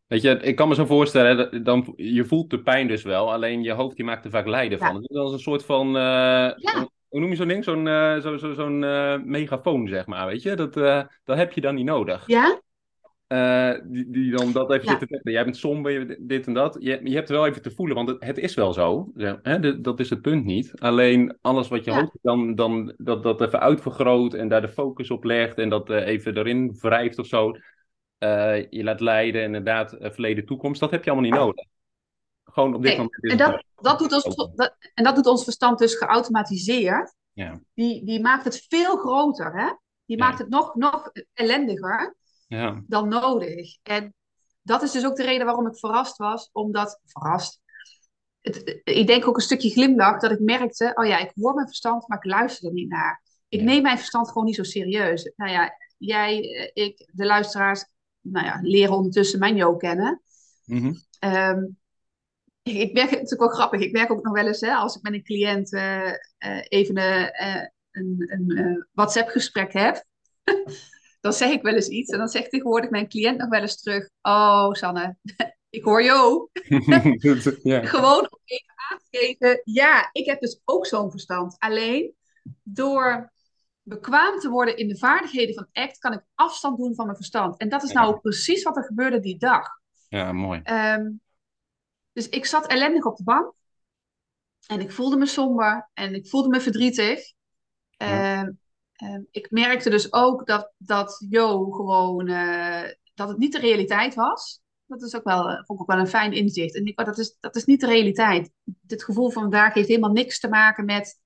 Weet 0.07 0.23
je, 0.23 0.31
ik 0.31 0.57
kan 0.57 0.69
me 0.69 0.75
zo 0.75 0.85
voorstellen, 0.85 1.65
dan, 1.65 1.93
je 1.97 2.25
voelt 2.25 2.51
de 2.51 2.63
pijn 2.63 2.89
dus 2.89 3.03
wel, 3.03 3.33
alleen 3.33 3.63
je 3.63 3.73
hoofd 3.73 3.97
die 3.97 4.05
maakt 4.05 4.25
er 4.25 4.31
vaak 4.31 4.47
lijden 4.47 4.79
Ja. 4.79 4.87
van. 4.87 4.95
Het 4.97 5.11
is 5.11 5.17
als 5.17 5.33
een 5.33 5.39
soort 5.39 5.65
van, 5.65 5.97
eh, 5.97 6.51
hoe 7.09 7.21
noem 7.21 7.31
je 7.31 7.37
zo'n 7.37 7.49
ding? 7.49 7.65
Zo'n 7.65 7.89
eh, 7.89 8.19
zo, 8.21 8.37
zo, 8.37 8.53
zo'n 8.53 8.85
eh, 8.85 9.19
megafoon, 9.25 9.89
zeg 9.89 10.07
maar, 10.07 10.27
weet 10.27 10.43
je? 10.43 10.55
Dat, 10.57 10.73
dat 11.25 11.37
heb 11.37 11.53
je 11.53 11.61
dan 11.61 11.75
niet 11.75 11.85
nodig. 11.85 12.27
Ja? 12.27 12.61
Eh, 13.35 13.81
die, 13.85 14.11
die 14.11 14.31
dan 14.37 14.53
dat 14.53 14.71
even 14.73 14.85
Ja. 14.85 14.99
zitten 14.99 15.21
te- 15.23 15.31
Jij 15.31 15.45
bent 15.45 15.57
somber, 15.57 16.17
dit 16.27 16.47
en 16.47 16.55
dat. 16.55 16.77
Je, 16.81 17.01
je 17.03 17.15
hebt 17.15 17.29
wel 17.29 17.47
even 17.47 17.63
te 17.63 17.71
voelen, 17.71 17.97
want 17.97 18.09
het, 18.09 18.25
het 18.25 18.39
is 18.39 18.55
wel 18.55 18.73
zo. 18.73 19.13
Hè? 19.43 19.61
De- 19.61 19.81
dat 19.81 20.01
is 20.01 20.11
het 20.11 20.21
punt 20.21 20.45
niet. 20.45 20.73
Alleen 20.81 21.39
alles 21.41 21.69
wat 21.69 21.85
je 21.85 21.91
Ja. 21.91 22.01
hoofd 22.01 22.19
dan, 22.23 22.55
dan 22.55 22.95
dat, 22.97 23.23
dat 23.23 23.41
even 23.41 23.61
uitvergroot 23.61 24.35
en 24.35 24.49
daar 24.49 24.61
de 24.61 24.69
focus 24.69 25.11
op 25.11 25.25
legt 25.25 25.59
en 25.59 25.69
dat 25.69 25.91
eh, 25.91 26.07
even 26.07 26.37
erin 26.37 26.77
wrijft 26.81 27.19
of 27.19 27.27
zo. 27.27 27.53
Eh, 28.19 28.71
je 28.71 28.83
laat 28.85 29.01
leiden, 29.01 29.43
inderdaad, 29.43 29.97
verleden, 30.01 30.47
toekomst. 30.47 30.81
Dat 30.81 30.91
heb 30.91 31.05
je 31.05 31.11
allemaal 31.11 31.31
niet 31.31 31.39
nodig. 31.39 31.65
Gewoon 32.45 32.75
op 32.75 32.83
dit 32.83 32.91
Nee, 32.91 32.97
moment. 32.97 33.31
En 33.31 33.37
dat, 33.37 33.65
dat, 33.75 33.99
doet 33.99 34.13
ons, 34.13 34.35
dat, 34.55 34.77
en 34.95 35.05
dat 35.05 35.15
doet 35.15 35.27
ons 35.27 35.45
verstand 35.45 35.79
dus 35.79 35.95
geautomatiseerd. 35.95 37.15
Ja. 37.33 37.61
Die, 37.75 38.05
die 38.05 38.21
maakt 38.21 38.45
het 38.45 38.67
veel 38.69 38.97
groter. 38.97 39.53
Hè? 39.61 39.73
Die 40.07 40.19
maakt 40.19 40.39
het 40.39 40.49
nog, 40.49 40.75
nog 40.75 41.11
ellendiger. 41.33 42.17
Ja, 42.47 42.83
dan 42.87 43.09
nodig. 43.09 43.77
En 43.83 44.15
dat 44.63 44.83
is 44.83 44.91
dus 44.91 45.05
ook 45.05 45.17
de 45.17 45.23
reden 45.23 45.47
waarom 45.47 45.67
ik 45.67 45.79
verrast 45.79 46.17
was, 46.17 46.51
omdat, 46.53 47.01
verrast, 47.05 47.61
het, 48.41 48.81
ik 48.85 49.07
denk 49.07 49.29
ook 49.29 49.37
een 49.37 49.43
stukje 49.43 49.71
glimlach 49.71 50.21
dat 50.21 50.31
ik 50.31 50.41
merkte, 50.41 50.93
oh 50.95 51.07
ja, 51.07 51.19
ik 51.19 51.33
hoor 51.35 51.55
mijn 51.55 51.67
verstand, 51.67 52.09
maar 52.09 52.19
ik 52.19 52.31
luister 52.31 52.69
er 52.69 52.75
niet 52.75 52.89
naar. 52.89 53.23
Ik 53.49 53.63
neem 53.63 53.83
mijn 53.83 53.99
verstand 53.99 54.29
gewoon 54.29 54.45
niet 54.45 54.55
zo 54.55 54.63
serieus. 54.63 55.33
Nou 55.37 55.51
ja, 55.51 55.77
jij, 55.97 56.41
eh, 56.75 56.85
ik, 56.85 57.09
de 57.13 57.25
luisteraars, 57.25 57.85
nou 58.21 58.47
ja, 58.47 58.59
leren 58.63 58.97
ondertussen 58.97 59.39
mijn 59.39 59.57
Jo 59.57 59.77
kennen. 59.77 60.23
Ehm, 61.19 61.65
ik, 62.63 62.77
ik 62.77 62.95
werk, 62.95 63.11
het 63.11 63.21
natuurlijk 63.21 63.51
wel 63.51 63.59
grappig, 63.59 63.81
ik 63.81 63.93
werk 63.93 64.11
ook 64.13 64.25
nog 64.25 64.35
wel 64.35 64.47
eens, 64.47 64.61
hè, 64.61 64.75
als 64.75 64.97
ik 64.97 65.03
met 65.03 65.13
een 65.13 65.25
cliënt 65.25 65.73
eh, 65.73 66.11
eh, 66.39 66.65
even 66.69 66.97
een, 66.97 68.31
een, 68.31 68.59
een 68.59 68.87
WhatsApp-gesprek 68.93 69.73
heb, 69.73 70.05
dan 71.25 71.33
zeg 71.33 71.51
ik 71.51 71.63
wel 71.63 71.75
eens 71.75 71.89
iets 71.89 72.11
en 72.11 72.19
dan 72.19 72.29
zegt 72.29 72.51
tegenwoordig 72.51 72.91
mijn 72.91 73.09
cliënt 73.09 73.39
nog 73.39 73.49
wel 73.49 73.61
eens 73.61 73.81
terug, 73.81 74.11
oh 74.23 74.73
Sanne, 74.73 75.17
ik 75.71 75.85
hoor 75.85 76.03
Jo. 76.03 76.51
ja. 77.63 77.85
Gewoon 77.85 78.27
om 78.31 78.39
even 78.45 78.75
aan 78.91 78.99
te 78.99 79.19
geven, 79.19 79.61
ja, 79.65 80.09
ik 80.13 80.27
heb 80.27 80.41
dus 80.41 80.61
ook 80.65 80.87
zo'n 80.87 81.11
verstand. 81.11 81.57
Alleen 81.59 82.15
door 82.63 83.33
bekwaam 83.83 84.39
te 84.39 84.49
worden 84.49 84.77
in 84.77 84.89
de 84.89 84.99
vaardigheden 84.99 85.55
van 85.55 85.69
ACT, 85.73 85.99
kan 85.99 86.13
ik 86.13 86.25
afstand 86.35 86.79
doen 86.79 86.95
van 86.95 87.05
mijn 87.05 87.17
verstand. 87.17 87.59
En 87.59 87.69
dat 87.69 87.83
is 87.83 87.93
nou 87.93 88.21
precies 88.21 88.63
wat 88.63 88.77
er 88.77 88.85
gebeurde 88.85 89.21
die 89.21 89.39
dag. 89.39 89.69
Ja, 90.09 90.33
mooi. 90.33 90.61
Ehm, 90.63 91.11
dus 92.13 92.29
ik 92.29 92.45
zat 92.45 92.67
ellendig 92.67 93.05
op 93.05 93.17
de 93.17 93.25
bank. 93.25 93.53
En 94.67 94.81
ik 94.81 94.93
voelde 94.93 95.17
me 95.17 95.27
somber. 95.27 95.91
En 95.95 96.15
ik 96.15 96.29
voelde 96.29 96.49
me 96.49 96.61
verdrietig. 96.61 97.33
Ja. 97.91 98.43
Ehm, 98.43 98.51
ik 99.31 99.51
merkte 99.51 99.91
dus 99.91 100.13
ook 100.13 100.47
dat, 100.47 100.73
dat 100.79 101.25
Jo 101.29 101.71
gewoon... 101.71 102.29
eh, 102.29 102.83
dat 103.15 103.29
het 103.29 103.39
niet 103.39 103.53
de 103.53 103.59
realiteit 103.59 104.15
was. 104.15 104.63
Dat 104.87 105.03
is 105.03 105.17
ook 105.17 105.25
wel, 105.25 105.49
eh, 105.51 105.55
vond 105.65 105.69
ik 105.69 105.81
ook 105.81 105.87
wel 105.91 105.99
een 105.99 106.07
fijn 106.07 106.33
inzicht. 106.33 106.75
En 106.75 106.87
ik, 106.87 106.97
maar 106.97 107.05
dat, 107.07 107.19
is, 107.19 107.37
dat 107.41 107.57
is 107.57 107.65
niet 107.65 107.81
de 107.81 107.87
realiteit. 107.87 108.51
Dit 108.65 109.05
gevoel 109.05 109.31
van 109.31 109.43
vandaag 109.43 109.75
heeft 109.75 109.89
helemaal 109.89 110.13
niks 110.13 110.41
te 110.41 110.49
maken 110.49 110.85
met 110.85 111.21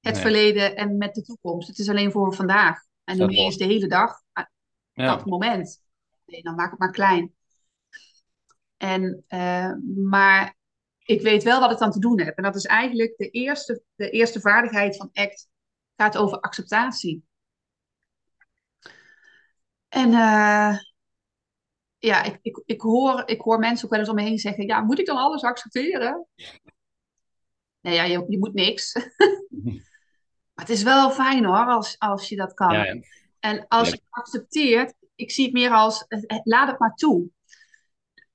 het 0.00 0.12
Nee. 0.12 0.22
verleden 0.22 0.76
en 0.76 0.96
met 0.96 1.14
de 1.14 1.22
toekomst. 1.22 1.68
Het 1.68 1.78
is 1.78 1.88
alleen 1.88 2.12
voor 2.12 2.34
vandaag. 2.34 2.78
En 3.04 3.16
nu 3.16 3.26
eens 3.36 3.56
de 3.56 3.64
hele 3.64 3.86
dag. 3.86 4.22
ah, 4.32 4.44
Ja. 4.92 5.16
Dat 5.16 5.26
moment. 5.26 5.82
Nee, 6.26 6.42
dan 6.42 6.54
maak 6.54 6.70
het 6.70 6.78
maar 6.78 6.90
klein. 6.90 7.34
En, 8.76 9.24
eh, 9.28 9.72
maar 9.96 10.56
ik 10.98 11.20
weet 11.20 11.42
wel 11.42 11.60
wat 11.60 11.72
ik 11.72 11.78
dan 11.78 11.90
te 11.90 11.98
doen 11.98 12.20
heb. 12.20 12.36
En 12.36 12.42
dat 12.42 12.56
is 12.56 12.64
eigenlijk 12.64 13.14
de 13.16 13.30
eerste, 13.30 13.82
de 13.94 14.10
eerste 14.10 14.40
vaardigheid 14.40 14.96
van 14.96 15.10
ACT. 15.12 15.48
Gaat 16.02 16.16
over 16.16 16.40
acceptatie. 16.40 17.24
En 19.88 20.12
eh, 20.12 20.78
ja, 21.98 22.22
ik, 22.22 22.38
ik, 22.42 22.62
ik, 22.66 22.80
hoor, 22.80 23.22
ik 23.26 23.40
hoor 23.40 23.58
mensen 23.58 23.84
ook 23.84 23.90
wel 23.90 24.00
eens 24.00 24.08
om 24.08 24.14
me 24.14 24.22
heen 24.22 24.38
zeggen: 24.38 24.66
Ja, 24.66 24.80
moet 24.80 24.98
ik 24.98 25.06
dan 25.06 25.16
alles 25.16 25.42
accepteren? 25.42 26.26
Nee, 27.80 27.94
ja, 27.94 28.04
je, 28.04 28.24
je 28.28 28.38
moet 28.38 28.54
niks. 28.54 28.92
Maar 30.54 30.64
het 30.64 30.76
is 30.76 30.82
wel 30.82 31.10
fijn 31.10 31.44
hoor, 31.44 31.66
als, 31.66 31.98
als 31.98 32.28
je 32.28 32.36
dat 32.36 32.54
kan. 32.54 32.72
Ja, 32.72 32.84
ja. 32.84 33.00
En 33.38 33.64
als 33.68 33.88
je 33.88 33.94
het 33.94 34.06
accepteert, 34.10 34.94
ik 35.14 35.30
zie 35.30 35.44
het 35.44 35.52
meer 35.52 35.70
als, 35.70 36.04
eh, 36.08 36.22
eh, 36.26 36.40
laat 36.42 36.68
het 36.68 36.78
maar 36.78 36.94
toe. 36.94 37.28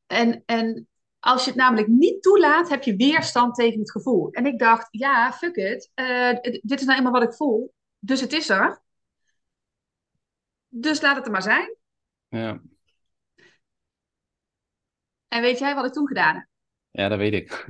En, 0.06 0.44
en 0.46 0.88
als 1.20 1.44
je 1.44 1.50
het 1.50 1.60
namelijk 1.60 1.88
niet 1.88 2.22
toelaat, 2.22 2.70
heb 2.70 2.84
je 2.84 2.96
weerstand 2.96 3.56
tegen 3.56 3.80
het 3.80 3.92
gevoel. 3.92 4.32
En 4.32 4.46
ik 4.46 4.60
dacht, 4.60 4.88
ja, 4.92 5.32
fuck 5.34 5.56
it. 5.56 5.92
eh, 5.94 6.32
dit 6.42 6.80
is 6.80 6.86
nou 6.86 6.98
eenmaal 6.98 7.12
wat 7.12 7.24
ik 7.24 7.34
voel. 7.34 7.74
Dus 8.00 8.22
het 8.22 8.34
is 8.34 8.50
er. 8.50 8.82
Dus 10.68 11.02
laat 11.02 11.16
het 11.16 11.26
er 11.26 11.32
maar 11.32 11.42
zijn. 11.42 11.76
Ja. 12.28 12.62
En 15.28 15.42
weet 15.42 15.60
jij 15.60 15.76
wat 15.76 15.86
ik 15.86 15.94
toen 15.94 16.08
gedaan 16.08 16.36
heb? 16.36 16.46
ja, 16.92 17.08
dat 17.08 17.18
weet 17.18 17.34
ik. 17.34 17.66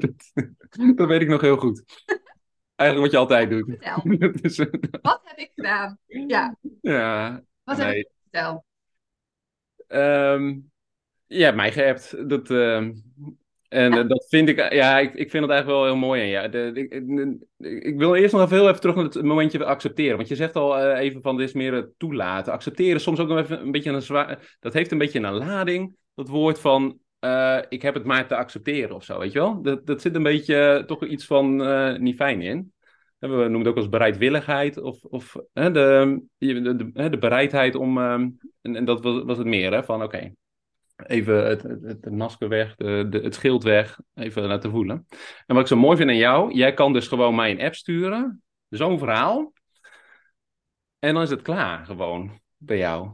dat, 0.00 0.32
dat 0.96 1.08
weet 1.08 1.20
ik 1.20 1.28
nog 1.28 1.40
heel 1.40 1.56
goed. 1.56 1.84
Eigenlijk 2.74 3.12
wat 3.12 3.20
je 3.20 3.36
altijd 3.36 3.50
doet. 3.50 3.64
Vertel. 3.66 4.32
Dus, 4.42 4.58
eh, 4.58 4.72
Wat 5.02 5.20
heb 5.24 5.38
ik 5.38 5.50
gedaan? 5.54 5.98
Ja, 6.06 6.56
ja, 6.80 7.42
wat 7.64 7.76
heb 7.76 7.94
ik 7.94 8.10
vertel? 8.22 8.64
Ehm, 9.86 10.58
je 11.26 11.42
hebt 11.42 11.56
mij 11.56 11.72
geappt. 11.72 12.28
Dat, 12.28 12.50
ehm, 12.50 12.92
en 13.68 13.92
eh, 13.92 14.08
dat 14.08 14.26
vind 14.28 14.48
ik, 14.48 14.72
ja, 14.72 14.98
ik, 14.98 15.14
ik 15.14 15.30
vind 15.30 15.42
het 15.42 15.52
eigenlijk 15.52 15.66
wel 15.66 15.84
heel 15.84 15.96
mooi. 15.96 16.22
En 16.22 16.28
ja, 16.28 16.48
de, 16.48 16.88
ik, 17.58 17.98
wil 17.98 18.14
eerst 18.14 18.32
nog 18.32 18.42
even 18.42 18.56
heel 18.56 18.68
even 18.68 18.80
terug 18.80 18.96
naar 18.96 19.04
het 19.04 19.22
momentje 19.22 19.64
accepteren. 19.64 20.16
Want 20.16 20.28
je 20.28 20.34
zegt 20.34 20.56
al 20.56 20.78
eh, 20.78 21.00
even 21.00 21.22
van 21.22 21.36
dit 21.36 21.48
is 21.48 21.54
meer 21.54 21.72
het 21.72 21.98
toelaten. 21.98 22.52
Accepteren 22.52 23.00
soms 23.00 23.18
ook 23.18 23.28
nog 23.28 23.38
even 23.38 23.60
een 23.60 23.70
beetje 23.70 23.90
een 23.90 24.02
zwaar. 24.02 24.56
Dat 24.60 24.72
heeft 24.72 24.90
een 24.90 24.98
beetje 24.98 25.20
een 25.20 25.32
lading. 25.32 25.96
Dat 26.14 26.28
woord 26.28 26.58
van 26.58 26.98
eh, 27.18 27.58
ik 27.68 27.82
heb 27.82 27.94
het 27.94 28.04
maar 28.04 28.26
te 28.26 28.36
accepteren 28.36 28.94
of 28.94 29.04
zo, 29.04 29.18
weet 29.18 29.32
je 29.32 29.38
wel? 29.38 29.62
Dat, 29.62 29.86
dat 29.86 30.00
zit 30.00 30.14
een 30.14 30.22
beetje 30.22 30.82
toch 30.86 31.04
iets 31.04 31.26
van 31.26 31.56
niet 32.02 32.16
fijn 32.16 32.42
in. 32.42 32.74
We 33.18 33.26
noemen 33.28 33.58
het 33.58 33.68
ook 33.68 33.76
als 33.76 33.88
bereidwilligheid 33.88 34.78
of, 34.78 35.02
of 35.02 35.36
hè, 35.52 35.70
de, 35.70 36.20
de, 36.38 36.60
de, 36.60 36.92
de, 36.92 37.08
de 37.08 37.18
bereidheid 37.18 37.74
om. 37.74 37.98
ehm, 37.98 38.28
en, 38.62 38.76
en 38.76 38.84
dat 38.84 39.02
was, 39.02 39.22
was 39.22 39.38
het 39.38 39.46
meer, 39.46 39.72
hè? 39.72 39.84
Van 39.84 40.02
oké, 40.02 40.32
even 40.96 41.46
het, 41.46 41.62
het, 41.62 41.82
het 41.82 42.10
masker 42.10 42.48
weg, 42.48 42.74
de, 42.74 43.06
de, 43.10 43.18
het 43.20 43.34
schild 43.34 43.62
weg, 43.62 44.00
even 44.14 44.42
laten 44.42 44.70
voelen. 44.70 45.06
En 45.46 45.54
wat 45.54 45.60
ik 45.60 45.66
zo 45.66 45.76
mooi 45.76 45.96
vind 45.96 46.10
aan 46.10 46.16
jou, 46.16 46.54
jij 46.54 46.74
kan 46.74 46.92
dus 46.92 47.08
gewoon 47.08 47.34
mij 47.34 47.50
een 47.50 47.60
app 47.60 47.74
sturen, 47.74 48.42
zo'n 48.68 48.98
verhaal. 48.98 49.52
En 50.98 51.14
dan 51.14 51.22
is 51.22 51.30
het 51.30 51.42
klaar, 51.42 51.84
gewoon, 51.84 52.40
bij 52.56 52.78
jou. 52.78 53.10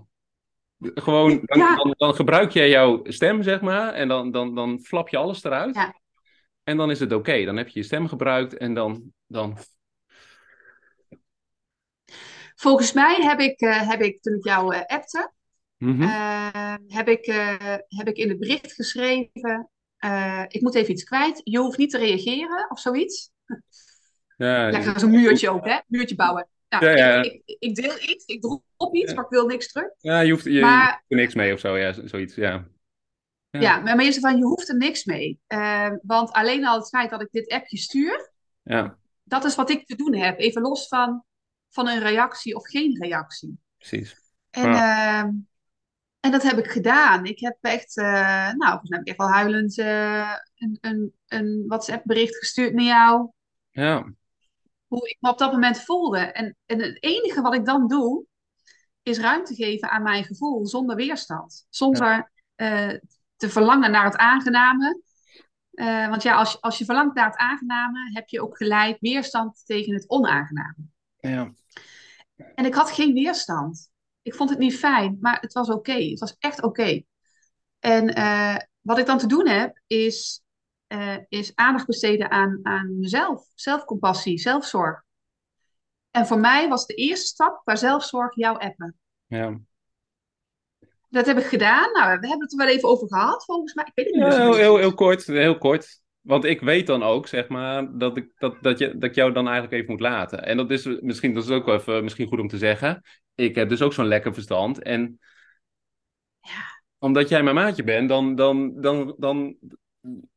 Gewoon, 0.79 1.41
dan, 1.45 1.59
Ja. 1.59 1.77
dan, 1.77 1.95
dan 1.97 2.15
gebruik 2.15 2.51
jij 2.51 2.69
jouw 2.69 3.01
stem, 3.05 3.43
zeg 3.43 3.61
maar, 3.61 3.93
en 3.93 4.09
dan, 4.09 4.31
dan, 4.31 4.55
dan 4.55 4.81
flap 4.81 5.09
je 5.09 5.17
alles 5.17 5.45
eruit. 5.45 5.75
Ja. 5.75 6.01
En 6.65 6.77
dan 6.77 6.91
is 6.91 7.01
het 7.01 7.13
oké, 7.13 7.45
dan 7.45 7.57
heb 7.57 7.69
je 7.69 7.79
je 7.79 7.85
stem 7.85 8.09
gebruikt 8.09 8.57
en 8.57 8.75
dan, 8.75 9.13
dan 9.27 9.59
Volgens 12.55 12.93
mij 12.93 13.17
heb 13.21 13.41
ik, 13.41 13.61
eh, 13.61 13.89
heb 13.89 14.01
ik 14.01 14.23
toen 14.23 14.35
ik 14.35 14.45
jou 14.45 14.75
eh, 14.75 14.83
appte, 14.87 15.33
Mhm. 15.83 16.03
eh, 16.03 16.75
heb, 16.87 17.09
ik, 17.09 17.27
eh, 17.27 17.75
heb 17.89 18.09
ik 18.09 18.17
in 18.17 18.29
het 18.29 18.39
bericht 18.39 18.73
geschreven, 18.73 19.71
eh, 19.97 20.45
ik 20.49 20.61
moet 20.61 20.75
even 20.75 20.93
iets 20.93 21.05
kwijt, 21.05 21.41
je 21.45 21.59
hoeft 21.59 21.79
niet 21.79 21.91
te 21.91 21.99
reageren 21.99 22.71
of 22.71 22.79
zoiets. 22.81 23.31
ja, 24.37 24.71
Lekker 24.71 25.01
zo'n 25.01 25.11
muurtje 25.11 25.51
ook, 25.51 25.65
hè? 25.65 25.79
Muurtje 25.87 26.15
bouwen. 26.15 26.49
Nou, 26.69 26.85
Ja, 26.87 26.97
ja. 26.97 27.23
Ik, 27.23 27.43
ik, 27.45 27.57
ik 27.59 27.75
deel 27.75 27.95
iets, 28.01 28.25
ik 28.25 28.41
drop 28.41 28.95
iets, 28.95 29.11
Ja. 29.11 29.15
maar 29.15 29.25
ik 29.25 29.31
wil 29.31 29.47
niks 29.47 29.73
terug. 29.73 29.89
ja, 29.99 30.21
je 30.21 30.31
hoeft 30.33 30.45
je, 30.45 30.61
Maar- 30.61 31.05
er 31.09 31.17
niks 31.17 31.35
mee 31.35 31.53
of 31.53 31.61
zo, 31.61 31.77
ja, 31.79 31.93
zoiets, 32.07 32.35
ja. 32.35 32.69
Ja. 33.51 33.61
Ja, 33.61 33.79
maar, 33.95 34.13
van, 34.13 34.37
je 34.37 34.45
hoeft 34.45 34.69
er 34.69 34.77
niks 34.77 35.05
mee. 35.05 35.41
Want 36.03 36.33
alleen 36.33 36.67
al 36.67 36.79
het 36.79 36.89
feit 36.89 37.11
dat 37.11 37.21
ik 37.21 37.29
dit 37.31 37.49
appje 37.51 37.77
stuur, 37.77 38.33
Ja, 38.63 38.99
dat 39.23 39.45
is 39.45 39.55
wat 39.55 39.71
ik 39.71 39.87
te 39.87 39.97
doen 39.97 40.15
heb. 40.15 40.39
Even 40.39 40.63
los 40.63 40.89
van, 40.89 41.25
van 41.71 41.89
een 41.89 41.99
reactie 42.01 42.57
of 42.57 42.69
geen 42.69 42.97
reactie. 43.03 43.59
precies. 43.79 44.21
En, 44.51 44.73
ehm, 44.75 45.31
en 46.23 46.31
dat 46.31 46.43
heb 46.43 46.59
ik 46.59 46.71
gedaan. 46.71 47.25
Ik 47.25 47.41
heb 47.41 47.57
echt, 47.61 47.97
eh, 47.97 48.05
nou, 48.53 48.71
volgens 48.71 48.91
mij 48.91 48.99
heb 48.99 49.07
ik 49.07 49.09
echt 49.09 49.19
wel 49.19 49.31
huilend 49.31 49.79
eh, 49.79 50.37
een, 50.55 50.79
een, 50.81 51.15
een 51.27 51.65
WhatsApp-bericht 51.67 52.37
gestuurd 52.37 52.75
naar 52.75 52.85
jou. 52.85 53.31
Ja, 53.71 54.13
Hoe 54.87 55.09
ik 55.09 55.17
me 55.21 55.31
op 55.31 55.39
dat 55.39 55.53
moment 55.53 55.81
voelde. 55.83 56.19
En, 56.19 56.57
en 56.67 56.81
het 56.83 57.03
enige 57.03 57.41
wat 57.41 57.55
ik 57.55 57.65
dan 57.65 57.89
doe, 57.89 58.25
is 59.03 59.19
ruimte 59.19 59.55
geven 59.55 59.91
aan 59.91 60.03
mijn 60.03 60.25
gevoel 60.25 60.67
zonder 60.67 60.97
weerstand. 60.97 61.67
Zonder 61.69 62.33
eh, 62.55 62.89
te 63.37 63.49
verlangen 63.51 63.91
naar 63.91 64.05
het 64.05 64.17
aangename. 64.17 65.01
Want 66.09 66.23
ja, 66.23 66.35
als, 66.35 66.53
je- 66.53 66.61
als 66.61 66.79
je 66.79 66.85
verlangt 66.85 67.15
naar 67.15 67.27
het 67.27 67.37
aangename, 67.37 68.11
heb 68.13 68.29
je 68.29 68.43
ook 68.43 68.57
gelijk 68.57 68.97
weerstand 69.01 69.63
tegen 69.67 69.95
het 69.95 70.11
onaangename. 70.11 70.77
ja, 71.17 71.53
En 72.55 72.65
ik 72.65 72.75
had 72.75 72.91
geen 72.91 73.13
weerstand. 73.15 73.91
Ik 74.23 74.35
vond 74.35 74.51
het 74.51 74.59
niet 74.59 74.79
fijn, 74.79 75.19
maar 75.21 75.39
het 75.41 75.53
was 75.53 75.69
oké. 75.69 75.93
Het 75.93 76.21
was 76.21 76.37
echt 76.39 76.63
oké. 76.63 77.03
En 77.79 78.15
eh, 78.15 78.57
wat 78.81 78.99
ik 78.99 79.07
dan 79.07 79.19
te 79.19 79.27
doen 79.27 79.49
heb, 79.49 79.83
is, 79.87 80.43
eh, 80.87 81.17
is 81.29 81.53
aandacht 81.55 81.87
besteden 81.87 82.31
aan, 82.31 82.61
aan 82.63 82.99
mezelf. 82.99 83.47
Zelfcompassie, 83.55 84.39
zelfzorg. 84.39 85.03
En 86.11 86.27
voor 86.27 86.39
mij 86.39 86.69
was 86.69 86.87
de 86.87 86.95
eerste 86.95 87.27
stap 87.27 87.61
qua 87.65 87.77
zelfzorg 87.77 88.35
jouw 88.35 88.55
appen. 88.55 88.99
ja. 89.27 89.61
Dat 91.09 91.27
heb 91.27 91.39
ik 91.39 91.45
gedaan. 91.45 91.93
Nou, 91.93 92.21
we 92.21 92.29
hebben 92.29 92.41
het 92.41 92.53
er 92.53 92.59
wel 92.59 92.75
even 92.75 92.89
over 92.89 93.09
gehad, 93.09 93.45
volgens 93.45 93.75
mij. 93.75 93.85
Ik 93.85 93.93
weet 93.95 94.07
het 94.07 94.15
niet 94.15 94.25
Ja, 94.25 94.41
heel, 94.41 94.55
heel, 94.55 94.77
heel 94.77 94.95
kort, 94.95 95.27
heel 95.27 95.59
kort. 95.59 96.01
Want 96.21 96.45
ik 96.45 96.61
weet 96.61 96.87
dan 96.87 97.03
ook, 97.03 97.27
zeg 97.27 97.49
maar, 97.49 97.99
dat 97.99 98.17
ik, 98.17 98.33
dat, 98.39 98.63
dat, 98.63 98.79
je, 98.79 98.99
dat 98.99 99.11
ik 99.11 99.15
jou 99.15 99.33
dan 99.33 99.45
eigenlijk 99.45 99.75
even 99.75 99.91
moet 99.91 100.01
laten. 100.01 100.45
En 100.45 100.57
dat 100.57 100.71
is 100.71 101.01
misschien, 101.01 101.35
dat 101.35 101.45
is 101.45 101.51
ook 101.51 101.67
wel 101.67 101.75
even 101.75 102.03
misschien 102.03 102.29
goed 102.29 102.41
om 102.41 102.49
te 102.49 102.59
zeggen. 102.59 103.03
Ik 103.35 103.55
heb 103.55 103.69
dus 103.69 103.83
ook 103.83 103.93
zo'n 103.93 104.07
lekker 104.07 104.35
verstand. 104.35 104.83
En 104.83 105.21
omdat 106.99 107.29
jij 107.29 107.43
mijn 107.43 107.55
maatje 107.55 107.85
bent, 107.85 108.09
dan, 108.09 108.35
dan, 108.35 108.81
dan, 108.81 109.15
dan, 109.19 109.57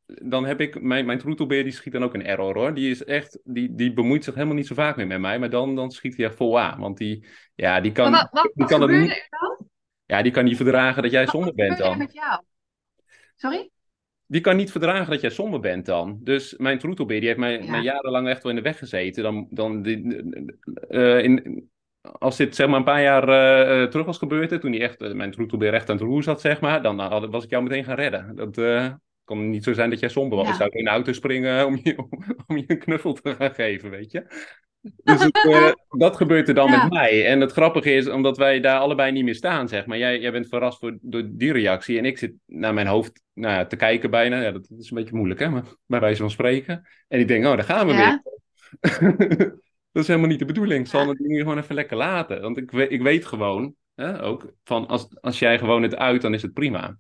dan 0.06 0.46
heb 0.46 0.62
ik, 0.62 0.82
mijn, 0.82 1.06
mijn 1.06 1.20
troetelbeer 1.20 1.64
die 1.64 1.72
schiet 1.72 1.94
dan 1.94 2.04
ook 2.04 2.14
een 2.14 2.26
error 2.26 2.54
hoor. 2.58 2.74
Die 2.74 2.90
is 2.90 3.04
echt, 3.04 3.40
die, 3.44 3.76
die 3.76 3.94
bemoeit 3.94 4.24
zich 4.24 4.34
helemaal 4.34 4.56
niet 4.56 4.68
zo 4.68 4.76
vaak 4.76 4.96
meer 4.96 5.08
met 5.08 5.20
mij. 5.20 5.40
Maar 5.40 5.50
dan, 5.50 5.76
dan 5.76 5.92
schiet 5.92 6.18
hij 6.18 6.26
echt 6.26 6.36
vol 6.36 6.60
aan. 6.60 6.80
Want 6.80 6.98
die, 6.98 7.28
ja, 7.56 7.82
die 7.82 7.92
kan, 7.92 8.12
Maar 8.12 8.22
wat, 8.22 8.30
wat, 8.32 8.44
die 8.44 8.52
wat 8.56 8.70
kan 8.70 8.82
gebeurde 8.82 9.02
niet, 9.02 9.12
er 9.12 9.28
dan? 9.30 9.68
ja, 10.06 10.22
die 10.22 10.32
kan 10.32 10.44
niet 10.44 10.56
verdragen 10.58 11.04
dat 11.04 11.12
jij 11.12 11.24
Wat 11.26 11.34
zonder 11.34 11.54
bent 11.54 11.78
dan. 11.78 11.98
met 11.98 12.14
jou? 12.14 12.44
Sorry? 13.36 13.70
die 14.28 14.42
kan 14.42 14.56
niet 14.56 14.72
verdragen 14.72 15.12
dat 15.12 15.22
jij 15.22 15.30
somber 15.30 15.60
bent 15.60 15.86
dan. 15.86 16.20
Dus 16.22 16.58
mijn 16.58 16.80
troetelbeer, 16.80 17.20
die 17.20 17.28
heeft 17.28 17.40
mij, 17.40 17.62
Ja. 17.64 17.72
mij 17.72 17.82
jarenlang 17.82 18.28
echt 18.28 18.44
wel 18.44 18.52
in 18.52 18.58
de 18.58 18.64
weg 18.64 18.78
gezeten. 18.78 19.24
Dan, 19.24 19.48
dan 19.50 19.82
die, 19.82 20.16
eh, 20.90 21.24
in, 21.24 21.70
als 22.12 22.38
dit 22.38 22.56
zeg 22.56 22.68
maar 22.68 22.78
een 22.78 22.84
paar 22.84 23.02
jaar 23.02 23.30
eh, 23.30 23.82
eh, 23.84 23.90
terug 23.90 24.06
was 24.06 24.18
gebeurd, 24.18 24.62
toen 24.62 24.72
die 24.72 24.82
echt, 24.82 25.02
eh, 25.02 25.12
mijn 25.14 25.32
troetelbeer 25.32 25.74
echt 25.74 25.90
aan 25.90 25.96
het 25.96 26.06
roer 26.06 26.24
zat, 26.24 26.42
zeg 26.42 26.62
maar, 26.62 26.82
dan 26.82 27.00
had, 27.00 27.30
was 27.30 27.44
ik 27.44 27.50
jou 27.50 27.64
meteen 27.64 27.84
gaan 27.84 27.96
redden. 27.96 28.36
Dat 28.36 28.58
eh, 28.58 28.92
kon 29.24 29.50
niet 29.50 29.64
zo 29.64 29.74
zijn 29.74 29.90
dat 29.90 30.00
jij 30.00 30.10
somber 30.10 30.38
was. 30.38 30.48
Ja. 30.48 30.54
Ik 30.54 30.60
zou 30.60 30.70
in 30.74 30.84
de 30.84 30.90
auto 30.90 31.12
springen 31.12 31.66
om 31.66 31.80
je, 31.84 31.96
om 32.48 32.58
je 32.58 32.64
een 32.68 32.80
knuffel 32.80 33.14
te 33.14 33.36
gaan 33.36 33.54
geven, 33.54 33.90
weet 33.90 34.12
je. 34.12 34.26
Dus 35.04 35.24
het, 35.24 35.76
dat 35.98 36.16
gebeurt 36.16 36.48
er 36.48 36.54
dan 36.54 36.72
Ja. 36.72 36.84
met 36.84 36.94
mij. 36.94 37.26
En 37.26 37.42
het 37.42 37.52
grappige 37.52 37.94
is, 37.94 38.10
omdat 38.10 38.38
wij 38.38 38.60
daar 38.60 38.80
allebei 38.80 39.12
niet 39.12 39.24
meer 39.24 39.36
staan, 39.36 39.68
zeg 39.68 39.86
maar. 39.86 39.98
Jij, 39.98 40.20
jij 40.20 40.32
bent 40.32 40.48
verrast 40.48 40.82
door, 40.82 40.98
door 41.02 41.24
die 41.30 41.52
reactie. 41.52 41.98
En 41.98 42.06
ik 42.06 42.18
zit 42.18 42.34
naar 42.46 42.74
mijn 42.74 42.88
hoofd 42.88 43.22
nou 43.34 43.54
ja, 43.54 43.66
te 43.66 43.76
kijken 43.76 44.10
bijna. 44.10 44.42
Ja, 44.42 44.52
dat 44.52 44.68
is 44.78 44.90
een 44.92 44.98
beetje 44.98 45.16
moeilijk, 45.16 45.40
hè? 45.40 45.50
Maar 45.50 45.64
bij 45.86 46.00
wijze 46.00 46.22
van 46.22 46.32
spreken. 46.32 46.88
En 47.08 47.20
ik 47.20 47.28
denk, 47.28 47.46
oh, 47.46 47.56
daar 47.56 47.64
gaan 47.64 47.88
we 47.88 47.94
Ja. 47.94 48.22
weer. 48.82 49.56
dat 49.96 50.04
is 50.04 50.10
helemaal 50.10 50.30
niet 50.30 50.40
de 50.40 50.46
bedoeling. 50.46 50.80
Ik 50.80 50.90
zal 50.90 51.08
het 51.08 51.20
nu 51.20 51.38
gewoon 51.40 51.58
even 51.58 51.76
lekker 51.76 51.98
laten. 51.98 52.42
Want 52.42 52.58
ik, 52.58 52.72
weet- 52.72 52.92
ik 52.92 53.02
weet 53.02 53.26
gewoon, 53.26 53.76
hè, 53.96 54.24
ook, 54.24 54.54
van 54.64 54.88
als, 54.88 55.08
als 55.22 55.40
jij 55.40 55.58
gewoon 55.58 55.84
het 55.84 55.96
uit, 55.96 56.22
dan 56.22 56.34
is 56.34 56.42
het 56.42 56.54
prima. 56.54 56.98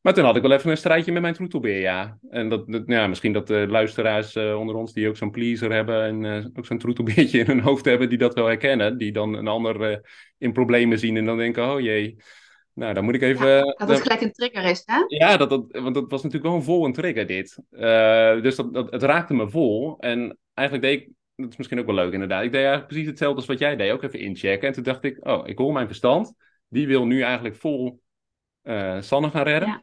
Maar 0.00 0.14
toen 0.14 0.24
had 0.24 0.36
ik 0.36 0.42
wel 0.42 0.52
even 0.52 0.70
een 0.70 0.76
strijdje 0.76 1.12
met 1.12 1.22
mijn 1.22 1.34
troetelbeer, 1.34 1.80
ja. 1.80 2.18
En 2.30 2.48
dat, 2.48 2.68
dat, 2.68 2.82
ja, 2.86 3.06
misschien 3.06 3.32
dat 3.32 3.46
de 3.46 3.66
luisteraars 3.68 4.34
eh, 4.34 4.58
onder 4.58 4.74
ons 4.74 4.92
die 4.92 5.08
ook 5.08 5.16
zo'n 5.16 5.30
pleaser 5.30 5.72
hebben 5.72 6.02
en 6.02 6.24
eh, 6.24 6.46
ook 6.54 6.66
zo'n 6.66 6.78
troetelbeertje 6.78 7.38
in 7.38 7.46
hun 7.46 7.60
hoofd 7.60 7.84
hebben, 7.84 8.08
die 8.08 8.18
dat 8.18 8.34
wel 8.34 8.46
herkennen. 8.46 8.98
Die 8.98 9.12
dan 9.12 9.34
een 9.34 9.48
ander 9.48 9.82
eh, 9.82 9.98
in 10.38 10.52
problemen 10.52 10.98
zien 10.98 11.16
en 11.16 11.24
dan 11.24 11.38
denken, 11.38 11.72
oh 11.72 11.80
jee, 11.80 12.16
nou 12.74 12.94
dan 12.94 13.04
moet 13.04 13.14
ik 13.14 13.22
even... 13.22 13.48
Ja, 13.48 13.62
dat 13.62 13.88
het 13.88 14.00
gelijk 14.00 14.20
een 14.20 14.32
trigger 14.32 14.64
is, 14.70 14.82
hè? 14.84 15.04
ja, 15.06 15.36
dat, 15.36 15.50
dat, 15.50 15.66
want 15.70 15.94
dat 15.94 16.10
was 16.10 16.22
natuurlijk 16.22 16.50
wel 16.50 16.60
een 16.60 16.66
vol 16.66 16.84
een 16.84 16.92
trigger 16.92 17.26
dit. 17.26 17.58
Eh, 17.70 18.42
dus 18.42 18.56
dat, 18.56 18.74
dat, 18.74 18.90
het 18.90 19.02
raakte 19.02 19.34
me 19.34 19.48
vol. 19.48 19.96
En 19.98 20.38
eigenlijk 20.54 20.88
deed 20.88 21.00
ik, 21.00 21.08
dat 21.42 21.50
is 21.50 21.56
misschien 21.56 21.78
ook 21.78 21.86
wel 21.86 21.94
leuk 21.94 22.12
inderdaad, 22.12 22.42
ik 22.44 22.50
deed 22.52 22.60
eigenlijk 22.60 22.88
precies 22.88 23.06
hetzelfde 23.06 23.36
als 23.36 23.46
wat 23.46 23.58
jij 23.58 23.76
deed, 23.76 23.92
ook 23.92 24.02
even 24.02 24.18
inchecken. 24.18 24.68
En 24.68 24.74
toen 24.74 24.82
dacht 24.82 25.04
ik, 25.04 25.26
oh, 25.26 25.48
ik 25.48 25.58
hoor 25.58 25.72
mijn 25.72 25.86
verstand. 25.86 26.32
Die 26.68 26.86
wil 26.86 27.06
nu 27.06 27.20
eigenlijk 27.22 27.56
vol 27.56 28.00
eh 28.62 29.00
Sanne 29.00 29.30
gaan 29.30 29.42
redden. 29.44 29.68
Ja. 29.68 29.82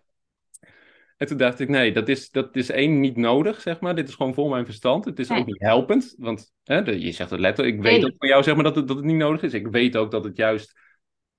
En 1.17 1.27
toen 1.27 1.37
dacht 1.37 1.59
ik, 1.59 1.69
nee, 1.69 1.91
dat 1.93 2.07
is, 2.07 2.29
dat 2.29 2.55
is 2.55 2.69
één 2.69 2.99
niet 2.99 3.15
nodig, 3.17 3.61
zeg 3.61 3.79
maar. 3.79 3.95
Dit 3.95 4.07
is 4.07 4.15
gewoon 4.15 4.33
vol 4.33 4.49
mijn 4.49 4.65
verstand. 4.65 5.05
Het 5.05 5.19
is 5.19 5.27
Nee. 5.29 5.39
ook 5.39 5.45
niet 5.45 5.61
helpend, 5.61 6.15
want 6.17 6.53
hè, 6.63 6.83
de- 6.83 6.99
je 6.99 7.11
zegt 7.11 7.29
het 7.29 7.39
letterlijk. 7.39 7.75
Ik 7.77 7.83
Nee. 7.83 7.93
weet 7.93 8.05
ook 8.05 8.15
van 8.17 8.27
jou, 8.27 8.43
zeg 8.43 8.55
maar, 8.55 8.63
dat 8.63 8.75
het, 8.75 8.87
dat 8.87 8.95
het 8.97 9.05
niet 9.05 9.15
nodig 9.15 9.41
is. 9.43 9.53
Ik 9.53 9.67
weet 9.67 9.97
ook 9.97 10.11
dat 10.11 10.23
het 10.23 10.37
juist 10.37 10.79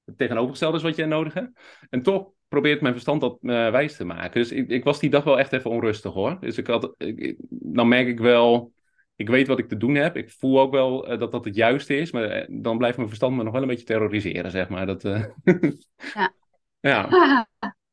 het 0.04 0.18
tegenovergestelde 0.18 0.76
is 0.76 0.82
wat 0.82 0.96
jij 0.96 1.06
nodig 1.06 1.35
hebt. 1.35 1.61
En 1.90 2.02
toch 2.02 2.28
probeert 2.49 2.80
mijn 2.80 2.92
verstand 2.92 3.20
dat 3.20 3.38
eh, 3.42 3.70
wijs 3.70 3.96
te 3.96 4.04
maken. 4.04 4.40
Dus 4.40 4.52
ik, 4.52 4.68
ik 4.68 4.85
was 4.85 5.00
die 5.00 5.11
dag 5.11 5.25
wel 5.25 5.38
echt 5.38 5.52
even 5.52 5.70
onrustig 5.70 6.12
hoor. 6.12 6.37
Dus 6.40 6.58
ik 6.58 6.66
had, 6.66 6.94
ik- 6.99 7.37
dan 7.49 7.88
merk 7.88 8.06
ik 8.06 8.18
wel, 8.18 8.73
ik 9.16 9.28
weet 9.28 9.46
wat 9.46 9.58
ik 9.58 9.68
te 9.68 9.76
doen 9.76 9.94
heb. 9.94 10.16
Ik 10.16 10.30
voel 10.30 10.61
ook 10.61 10.73
wel 10.73 11.06
eh, 11.08 11.18
dat 11.18 11.32
dat 11.32 11.44
het 11.44 11.54
juiste 11.54 11.96
is. 11.96 12.12
Maar 12.12 12.25
eh, 12.25 12.46
dan 12.50 12.78
blijft 12.78 12.96
mijn 12.96 13.08
verstand 13.08 13.37
me 13.37 13.42
nog 13.42 13.52
wel 13.52 13.62
een 13.62 13.68
beetje 13.68 13.85
terroriseren, 13.85 14.50
zeg 14.50 14.68
maar. 14.68 14.87
Dat, 14.87 15.04
eh, 15.04 15.25
Ja. 16.14 16.32
ja. 16.90 17.08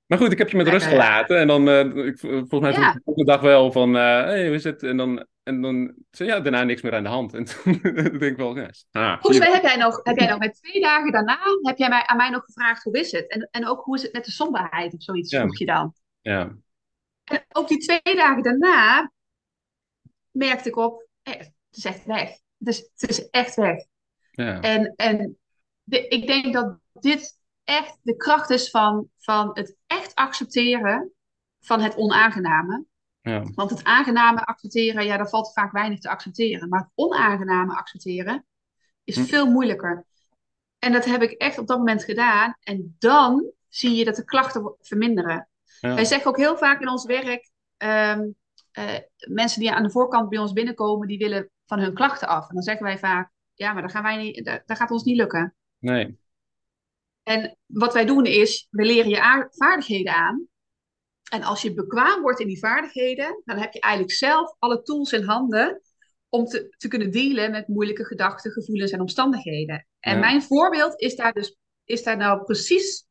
Maar 0.06 0.18
goed, 0.22 0.32
ik 0.32 0.38
heb 0.38 0.50
je 0.50 0.58
met 0.58 0.68
rust 0.68 0.86
gelaten. 0.86 1.38
En 1.38 1.48
dan, 1.48 1.70
ik, 2.06 2.20
volgens 2.20 2.60
mij 2.60 2.72
Ja. 2.72 2.76
vroeg 2.78 2.94
de 2.94 3.02
volgende 3.04 3.32
dag 3.32 3.42
wel 3.42 3.72
van, 3.72 3.94
hey, 3.94 4.46
hoe 4.46 4.56
is 4.56 4.64
het? 4.64 4.84
En 4.84 4.98
dan, 4.98 5.26
en 5.44 5.62
dan 5.62 5.96
zei 6.12 6.30
ja, 6.30 6.40
daarna 6.40 6.64
niks 6.64 6.82
meer 6.82 6.94
aan 6.96 7.04
de 7.04 7.10
hand. 7.10 7.34
En 7.38 7.46
toen 7.46 7.80
denk 7.82 8.22
ik 8.22 8.38
wel, 8.38 8.56
ja, 8.58 8.70
ah, 8.92 9.20
Volgens 9.22 9.38
mij 9.40 9.52
heb 9.54 9.64
jij 9.64 9.76
nog, 9.76 10.00
heb 10.04 10.18
jij 10.18 10.28
nog 10.30 10.40
met 10.40 10.54
twee 10.62 10.82
dagen 10.82 11.12
daarna, 11.12 11.40
heb 11.62 11.78
jij 11.78 11.90
mij, 11.90 12.04
aan 12.06 12.18
mij 12.18 12.30
nog 12.30 12.44
gevraagd 12.44 12.84
hoe 12.84 13.00
is 13.00 13.12
het? 13.12 13.28
En, 13.28 13.48
en 13.52 13.68
ook 13.68 13.84
hoe 13.84 13.96
is 13.96 14.02
het 14.02 14.14
met 14.14 14.26
de 14.26 14.32
somberheid 14.32 14.94
of 14.94 15.04
zoiets, 15.04 15.32
Ja. 15.32 15.40
vroeg 15.40 15.58
je 15.58 15.66
dan. 15.66 15.94
ja, 16.22 16.56
En 17.24 17.46
ook 17.52 17.68
die 17.68 17.78
twee 17.78 18.16
dagen 18.16 18.44
daarna 18.44 19.12
merkte 20.32 20.70
ik 20.70 20.76
op, 20.78 21.03
het 21.24 21.52
is 21.72 21.86
echt 21.86 22.06
weg. 22.06 22.30
Het 22.58 22.68
is, 22.68 22.90
het 22.96 23.10
is 23.10 23.30
echt 23.30 23.56
weg. 23.56 23.86
ja, 24.32 24.62
En, 24.62 24.94
en 24.96 25.38
de- 25.84 26.08
ik 26.08 26.28
denk 26.28 26.54
dat 26.54 26.78
dit 26.94 27.40
echt 27.64 27.98
de 28.02 28.16
kracht 28.16 28.50
is 28.50 28.70
van, 28.70 29.10
van 29.18 29.50
het 29.54 29.76
echt 29.88 30.16
accepteren 30.16 31.12
van 31.60 31.82
het 31.82 31.96
onaangename. 31.96 32.86
ja, 33.22 33.44
Want 33.56 33.70
het 33.70 33.84
aangename 33.84 34.44
accepteren, 34.46 35.06
ja, 35.06 35.18
daar 35.18 35.30
valt 35.30 35.54
vaak 35.54 35.72
weinig 35.72 36.00
te 36.00 36.10
accepteren. 36.10 36.70
Maar 36.70 36.80
het 36.80 36.92
onaangename 36.96 37.74
accepteren 37.76 38.46
is 39.04 39.16
Hm. 39.16 39.24
veel 39.24 39.52
moeilijker. 39.52 40.06
En 40.80 40.92
dat 40.92 41.06
heb 41.06 41.22
ik 41.22 41.32
echt 41.32 41.58
op 41.58 41.68
dat 41.68 41.78
moment 41.78 42.04
gedaan. 42.04 42.56
En 42.60 42.96
dan 43.00 43.52
zie 43.70 43.96
je 43.96 44.06
dat 44.06 44.16
de 44.16 44.24
klachten 44.26 44.76
verminderen. 44.82 45.50
ja. 45.80 45.94
Wij 45.94 46.06
zeggen 46.06 46.30
ook 46.30 46.38
heel 46.38 46.58
vaak 46.58 46.82
in 46.82 46.90
ons 46.90 47.06
werk, 47.06 47.50
ehm, 47.78 48.28
eh, 48.74 49.00
mensen 49.28 49.60
die 49.60 49.72
aan 49.72 49.84
de 49.84 49.92
voorkant 49.92 50.30
bij 50.30 50.40
ons 50.40 50.54
binnenkomen, 50.54 51.08
die 51.08 51.18
willen 51.18 51.50
van 51.66 51.80
hun 51.80 51.94
klachten 51.94 52.28
af. 52.28 52.48
En 52.50 52.54
dan 52.56 52.64
zeggen 52.64 52.86
wij 52.86 52.98
vaak, 52.98 53.32
ja, 53.54 53.74
maar 53.74 53.82
dat, 53.82 53.92
gaan 53.92 54.04
wij 54.04 54.18
niet, 54.18 54.46
dat, 54.46 54.62
dat 54.66 54.78
gaat 54.78 54.92
ons 54.92 55.04
niet 55.04 55.18
lukken. 55.18 55.56
Nee, 55.78 56.18
En 57.24 57.58
wat 57.66 57.94
wij 57.94 58.06
doen 58.06 58.26
is, 58.26 58.68
we 58.70 58.84
leren 58.86 59.10
je 59.10 59.48
vaardigheden 59.50 60.14
aan. 60.14 60.48
En 61.32 61.44
als 61.44 61.62
je 61.62 61.74
bekwaam 61.74 62.22
wordt 62.22 62.40
in 62.40 62.48
die 62.48 62.60
vaardigheden, 62.60 63.42
dan 63.46 63.58
heb 63.58 63.74
je 63.74 63.80
eigenlijk 63.80 64.14
zelf 64.14 64.56
alle 64.60 64.82
tools 64.82 65.12
in 65.12 65.24
handen 65.24 65.82
om 66.30 66.46
te, 66.46 66.76
te 66.78 66.88
kunnen 66.88 67.12
dealen 67.12 67.52
met 67.52 67.68
moeilijke 67.68 68.06
gedachten, 68.06 68.52
gevoelens 68.52 68.92
en 68.92 69.00
omstandigheden. 69.00 69.88
En 70.00 70.14
Ja. 70.14 70.20
mijn 70.20 70.42
voorbeeld 70.42 71.02
is 71.02 71.16
daar 71.16 71.34
dus 71.34 71.56
is 71.86 72.04
daar 72.04 72.18
nou 72.18 72.44
precies 72.44 73.08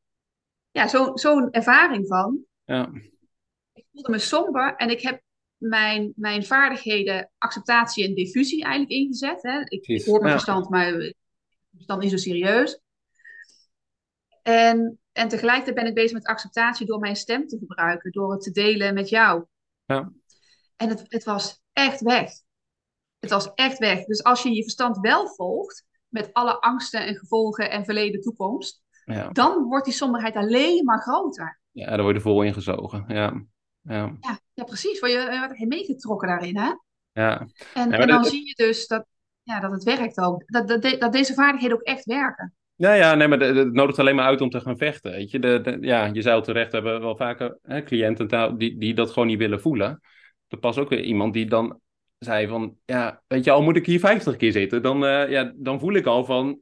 ja, 0.70 0.88
zo- 0.88 1.16
zo'n 1.16 1.50
ervaring 1.50 2.06
van. 2.06 2.44
ja, 2.64 2.90
Ik 3.72 3.86
voelde 3.92 4.10
me 4.10 4.18
somber 4.18 4.74
en 4.76 4.90
ik 4.90 5.00
heb 5.02 5.22
mijn, 5.62 6.12
mijn 6.16 6.44
vaardigheden 6.44 7.30
acceptatie 7.38 8.04
en 8.04 8.14
diffusie 8.14 8.62
eigenlijk 8.62 8.92
ingezet. 8.92 9.42
Hè. 9.42 9.60
Ik, 9.64 10.04
hoor 10.04 10.20
mijn 10.20 10.32
verstand, 10.32 10.68
maar 10.68 10.96
mijn 10.96 11.14
verstand 11.72 12.00
niet 12.00 12.10
zo 12.10 12.16
serieus. 12.16 12.80
En, 14.42 14.98
en 15.12 15.28
tegelijkertijd 15.28 15.76
ben 15.76 15.86
ik 15.86 15.94
bezig 15.94 16.12
met 16.12 16.26
acceptatie 16.26 16.86
door 16.86 16.98
mijn 16.98 17.16
stem 17.16 17.46
te 17.46 17.58
gebruiken, 17.58 18.10
door 18.10 18.32
het 18.32 18.42
te 18.42 18.50
delen 18.50 18.94
met 18.94 19.08
jou. 19.08 19.44
Ja. 19.84 20.12
En 20.76 20.88
het, 20.88 21.04
het 21.08 21.24
was 21.24 21.60
echt 21.72 22.00
weg. 22.00 22.30
Het 23.18 23.30
was 23.30 23.54
echt 23.54 23.78
weg. 23.78 24.04
Dus 24.04 24.22
als 24.22 24.42
je 24.42 24.52
je 24.52 24.62
verstand 24.62 24.98
wel 24.98 25.28
volgt, 25.28 25.84
met 26.08 26.32
alle 26.32 26.60
angsten 26.60 27.06
en 27.06 27.16
gevolgen 27.16 27.70
en 27.70 27.84
verleden 27.84 28.20
toekomst, 28.20 28.82
ja. 29.04 29.28
dan 29.28 29.64
wordt 29.64 29.84
die 29.84 29.94
somberheid 29.94 30.34
alleen 30.34 30.84
maar 30.84 31.00
groter. 31.00 31.60
Ja, 31.70 31.86
daar 31.86 32.02
word 32.02 32.16
je 32.16 32.22
vol 32.22 32.42
ingezogen. 32.42 33.04
Ja, 33.08 33.44
ja, 33.82 34.16
Ja, 34.20 34.38
ja 34.54 34.64
precies. 34.64 35.00
Word 35.00 35.12
je 35.12 35.18
je 35.18 35.38
wordt 35.38 35.68
meegetrokken 35.68 36.28
daarin, 36.28 36.56
hè? 36.56 36.70
ja. 37.12 37.46
En, 37.74 37.92
en 37.92 38.08
dan 38.08 38.24
zie 38.24 38.46
je 38.46 38.54
dus 38.54 38.86
dat, 38.86 39.06
ja, 39.42 39.60
dat 39.60 39.72
het 39.72 39.82
werkt 39.82 40.18
ook. 40.18 40.42
Dat, 40.46 40.68
dat, 40.68 40.82
de- 40.82 40.98
dat 40.98 41.12
deze 41.12 41.34
vaardigheden 41.34 41.76
ook 41.76 41.82
echt 41.82 42.04
werken. 42.04 42.54
Ja, 42.74 42.92
ja, 42.92 43.14
nee, 43.14 43.28
maar 43.28 43.40
het 43.40 43.72
nodigt 43.72 43.98
alleen 43.98 44.14
maar 44.14 44.24
uit 44.24 44.40
om 44.40 44.50
te 44.50 44.60
gaan 44.60 44.76
vechten. 44.76 45.10
Weet 45.10 45.30
je, 45.30 45.38
de, 45.38 45.60
de- 45.60 45.78
ja, 45.80 46.04
je 46.12 46.22
zou 46.22 46.42
terecht 46.42 46.72
hebben 46.72 47.00
wel 47.00 47.16
vaker 47.16 47.58
hè, 47.62 47.82
cliënten 47.82 48.58
die, 48.58 48.78
die 48.78 48.94
dat 48.94 49.10
gewoon 49.10 49.28
niet 49.28 49.38
willen 49.38 49.60
voelen. 49.60 50.00
Er 50.48 50.58
pas 50.58 50.78
ook 50.78 50.88
weer 50.88 51.00
iemand 51.02 51.32
die 51.32 51.46
dan 51.46 51.80
zei 52.18 52.46
van, 52.46 52.76
ja, 52.84 53.22
weet 53.26 53.44
je, 53.44 53.50
al 53.50 53.62
moet 53.62 53.76
ik 53.76 53.86
hier 53.86 54.00
50 54.00 54.36
keer 54.36 54.52
zitten, 54.52 54.82
dan, 54.82 55.04
eh, 55.04 55.30
ja, 55.30 55.52
dan 55.56 55.80
voel 55.80 55.94
ik 55.94 56.06
al 56.06 56.24
van, 56.24 56.60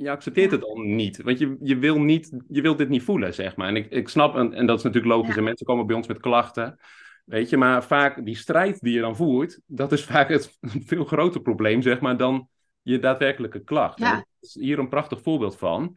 je 0.00 0.10
accepteert 0.10 0.50
het 0.50 0.60
dan 0.60 0.94
niet. 0.94 1.22
Want 1.22 1.38
je, 1.38 1.56
je, 1.60 1.78
wil 1.78 2.00
niet, 2.00 2.32
je 2.48 2.62
wilt 2.62 2.78
dit 2.78 2.88
niet 2.88 3.02
voelen, 3.02 3.34
zeg 3.34 3.56
maar. 3.56 3.68
En 3.68 3.76
ik, 3.76 3.90
ik 3.90 4.08
snap, 4.08 4.36
en, 4.36 4.52
en 4.52 4.66
dat 4.66 4.78
is 4.78 4.84
natuurlijk 4.84 5.14
logisch, 5.14 5.36
en 5.36 5.44
mensen 5.44 5.66
komen 5.66 5.86
bij 5.86 5.96
ons 5.96 6.06
met 6.06 6.20
klachten. 6.20 6.78
Weet 7.24 7.48
je, 7.50 7.56
maar 7.56 7.84
vaak 7.84 8.24
die 8.24 8.36
strijd 8.36 8.80
die 8.80 8.94
je 8.94 9.00
dan 9.00 9.16
voert, 9.16 9.60
dat 9.66 9.92
is 9.92 10.04
vaak 10.04 10.28
het 10.28 10.58
veel 10.90 11.04
groter 11.04 11.40
probleem, 11.40 11.82
zeg 11.82 12.00
maar, 12.00 12.16
dan 12.16 12.48
je 12.82 12.98
daadwerkelijke 12.98 13.64
klacht. 13.64 13.98
Ja. 13.98 14.14
Dat 14.14 14.26
is 14.40 14.54
hier 14.60 14.78
een 14.78 14.88
prachtig 14.88 15.22
voorbeeld 15.22 15.56
van. 15.56 15.96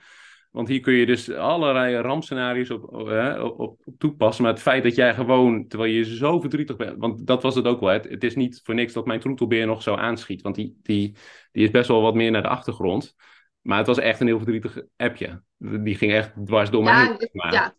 Want 0.51 0.67
hier 0.67 0.79
kun 0.79 0.93
je 0.93 1.05
dus 1.05 1.31
allerlei 1.31 1.95
rampscenario's 1.95 2.69
op, 2.69 2.83
op, 2.93 3.09
op, 3.57 3.79
op 3.83 3.95
toepassen. 3.97 4.43
Maar 4.43 4.53
het 4.53 4.61
feit 4.61 4.83
dat 4.83 4.95
jij 4.95 5.13
gewoon, 5.13 5.67
terwijl 5.67 5.91
je 5.91 6.15
zo 6.15 6.39
verdrietig 6.39 6.75
bent, 6.75 6.97
want 6.97 7.27
dat 7.27 7.41
was 7.41 7.55
het 7.55 7.65
ook 7.65 7.79
wel. 7.79 7.89
Het, 7.89 8.09
het 8.09 8.23
is 8.23 8.35
niet 8.35 8.61
voor 8.63 8.75
niks 8.75 8.93
dat 8.93 9.05
mijn 9.05 9.19
troetelbeer 9.19 9.65
nog 9.65 9.81
zo 9.81 9.95
aanschiet. 9.95 10.41
Want 10.41 10.55
die, 10.55 10.79
die, 10.81 11.15
die 11.51 11.63
is 11.63 11.71
best 11.71 11.87
wel 11.87 12.01
wat 12.01 12.15
meer 12.15 12.31
naar 12.31 12.41
de 12.41 12.47
achtergrond. 12.47 13.15
Maar 13.61 13.77
het 13.77 13.87
was 13.87 13.97
echt 13.97 14.19
een 14.19 14.27
heel 14.27 14.37
verdrietig 14.37 14.81
appje. 14.97 15.41
Die 15.57 15.95
ging 15.95 16.11
echt 16.11 16.33
dwars 16.45 16.69
door 16.69 16.83
me 16.83 16.89
Ja, 16.89 17.05
heen. 17.17 17.51
ja. 17.51 17.73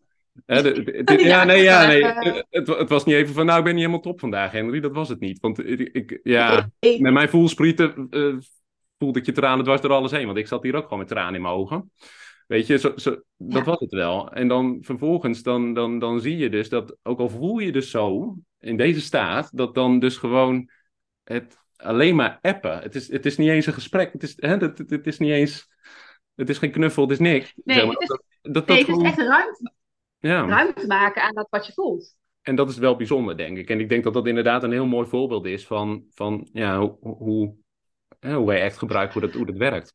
Hè, 0.46 0.62
de- 0.62 0.82
de- 0.82 1.02
de- 1.04 1.12
Ja, 1.12 1.26
ja, 1.26 1.44
nee, 1.44 1.62
ja, 1.62 1.86
nee. 1.86 1.96
even- 1.96 2.46
Het, 2.50 2.66
het 2.66 2.88
was 2.88 3.04
niet 3.04 3.14
even 3.14 3.34
van, 3.34 3.46
nou, 3.46 3.58
ik 3.58 3.64
ben 3.64 3.72
niet 3.74 3.82
helemaal 3.82 4.04
top 4.04 4.20
vandaag, 4.20 4.52
Henry. 4.52 4.80
Dat 4.80 4.92
was 4.92 5.08
het 5.08 5.20
niet. 5.20 5.40
Want 5.40 5.66
ik, 5.68 5.80
ik- 5.80 6.20
ja, 6.22 6.70
met 6.98 7.12
mijn 7.12 7.28
voelsprieten 7.28 8.06
eh 8.10 8.34
voelde 8.98 9.18
ik 9.18 9.26
je 9.26 9.32
tranen 9.32 9.64
dwars 9.64 9.80
door 9.80 9.90
alles 9.92 10.10
heen. 10.10 10.26
Want 10.26 10.38
ik 10.38 10.46
zat 10.46 10.62
hier 10.62 10.74
ook 10.76 10.82
gewoon 10.82 10.98
met 10.98 11.08
tranen 11.08 11.34
in 11.34 11.42
mijn 11.42 11.54
ogen. 11.54 11.90
Weet 12.46 12.66
je, 12.66 12.78
zo, 12.78 12.92
zo, 12.96 13.10
dat 13.36 13.58
Ja. 13.58 13.64
was 13.64 13.80
het 13.80 13.92
wel. 13.92 14.32
En 14.32 14.48
dan 14.48 14.78
vervolgens, 14.80 15.42
dan, 15.42 15.74
dan, 15.74 15.98
dan 15.98 16.20
zie 16.20 16.36
je 16.36 16.48
dus 16.50 16.68
dat, 16.68 16.96
ook 17.02 17.18
al 17.18 17.28
voel 17.28 17.58
je 17.58 17.72
dus 17.72 17.90
zo, 17.90 18.36
in 18.58 18.76
deze 18.76 19.00
staat, 19.00 19.56
dat 19.56 19.74
dan 19.74 19.98
dus 19.98 20.16
gewoon 20.16 20.70
het 21.24 21.58
alleen 21.82 22.16
maar 22.16 22.38
appen. 22.42 22.78
Het 22.78 22.94
is, 22.94 23.08
het 23.10 23.26
is 23.26 23.36
niet 23.36 23.48
eens 23.48 23.66
een 23.66 23.72
gesprek. 23.72 24.12
Het 24.12 24.22
is, 24.22 24.34
hè, 24.36 24.48
het, 24.56 24.78
het, 24.78 24.90
het 24.90 25.06
is 25.06 25.18
niet 25.18 25.30
eens, 25.30 25.68
het 26.34 26.48
is 26.48 26.58
geen 26.58 26.70
knuffel, 26.72 27.02
het 27.02 27.12
is 27.12 27.18
niks. 27.18 27.52
Nee, 27.64 27.76
Zeg 27.76 27.84
maar. 27.86 27.94
het 27.94 28.02
is- 28.02 28.08
dat, 28.08 28.22
dat, 28.42 28.54
dat 28.54 28.68
het 28.68 28.78
is 28.78 28.84
gewoon- 28.94 29.04
echt 29.06 29.18
ruimte, 29.18 29.72
ja. 30.18 30.46
ruimte 30.46 30.86
maken 30.86 31.22
aan 31.22 31.34
dat 31.34 31.46
wat 31.50 31.66
je 31.66 31.72
voelt. 31.72 32.14
en 32.42 32.54
dat 32.54 32.70
is 32.70 32.76
wel 32.78 32.96
bijzonder, 32.96 33.36
denk 33.36 33.58
ik. 33.58 33.70
En 33.70 33.80
ik 33.80 33.88
denk 33.88 34.04
dat 34.04 34.14
dat 34.14 34.26
inderdaad 34.26 34.62
een 34.62 34.72
heel 34.72 34.86
mooi 34.86 35.08
voorbeeld 35.08 35.46
is 35.46 35.66
van, 35.66 36.04
van 36.10 36.48
ja, 36.52 36.78
hoe, 36.78 36.96
hoe, 37.00 37.54
hoe 38.20 38.46
wij 38.46 38.62
echt 38.62 38.78
gebruiken 38.78 39.12
hoe 39.20 39.28
dat, 39.28 39.36
hoe 39.38 39.46
dat 39.46 39.56
werkt. 39.56 39.94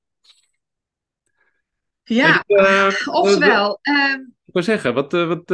Ja, 2.03 2.43
uh, 2.47 2.87
oftewel. 3.05 3.79
Uh, 3.81 4.13
ik 4.45 4.53
wil 4.53 4.63
zeggen, 4.63 4.93
wat, 4.93 5.11
wat, 5.11 5.51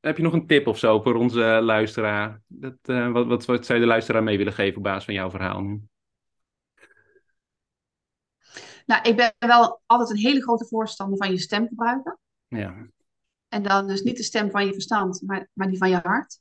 heb 0.00 0.16
je 0.16 0.22
nog 0.22 0.32
een 0.32 0.46
tip 0.46 0.66
of 0.66 0.78
zo 0.78 1.00
voor 1.00 1.14
onze 1.14 1.40
luisteraar? 1.62 2.40
Dat, 2.46 2.76
wat, 2.82 3.26
wat, 3.26 3.44
wat 3.44 3.66
zou 3.66 3.78
je 3.78 3.84
de 3.84 3.90
luisteraar 3.90 4.22
mee 4.22 4.36
willen 4.36 4.52
geven 4.52 4.76
op 4.76 4.82
basis 4.82 5.04
van 5.04 5.14
jouw 5.14 5.30
verhaal 5.30 5.60
nu? 5.60 5.82
Nou, 8.86 9.02
ik 9.02 9.16
ben 9.16 9.34
wel 9.38 9.82
altijd 9.86 10.10
een 10.10 10.16
hele 10.16 10.42
grote 10.42 10.66
voorstander 10.66 11.18
van 11.18 11.30
je 11.30 11.38
stem 11.38 11.68
gebruiken. 11.68 12.18
Ja. 12.48 12.86
En 13.48 13.62
dan 13.62 13.88
dus 13.88 14.02
niet 14.02 14.16
de 14.16 14.22
stem 14.22 14.50
van 14.50 14.66
je 14.66 14.72
verstand, 14.72 15.22
maar, 15.22 15.48
maar 15.52 15.68
die 15.68 15.78
van 15.78 15.90
je 15.90 16.00
hart. 16.02 16.40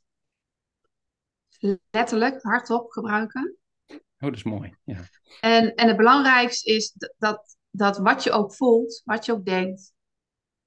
Letterlijk, 1.89 2.41
hardop 2.41 2.91
gebruiken. 2.91 3.57
Oh, 3.87 3.97
dat 4.17 4.35
is 4.35 4.43
mooi. 4.43 4.75
Ja. 4.83 5.03
En, 5.39 5.75
en 5.75 5.87
het 5.87 5.97
belangrijkste 5.97 6.73
is 6.73 6.95
dat, 7.17 7.57
dat 7.69 7.97
wat 7.97 8.23
je 8.23 8.31
ook 8.31 8.53
voelt, 8.53 9.01
wat 9.05 9.25
je 9.25 9.31
ook 9.31 9.45
denkt, 9.45 9.93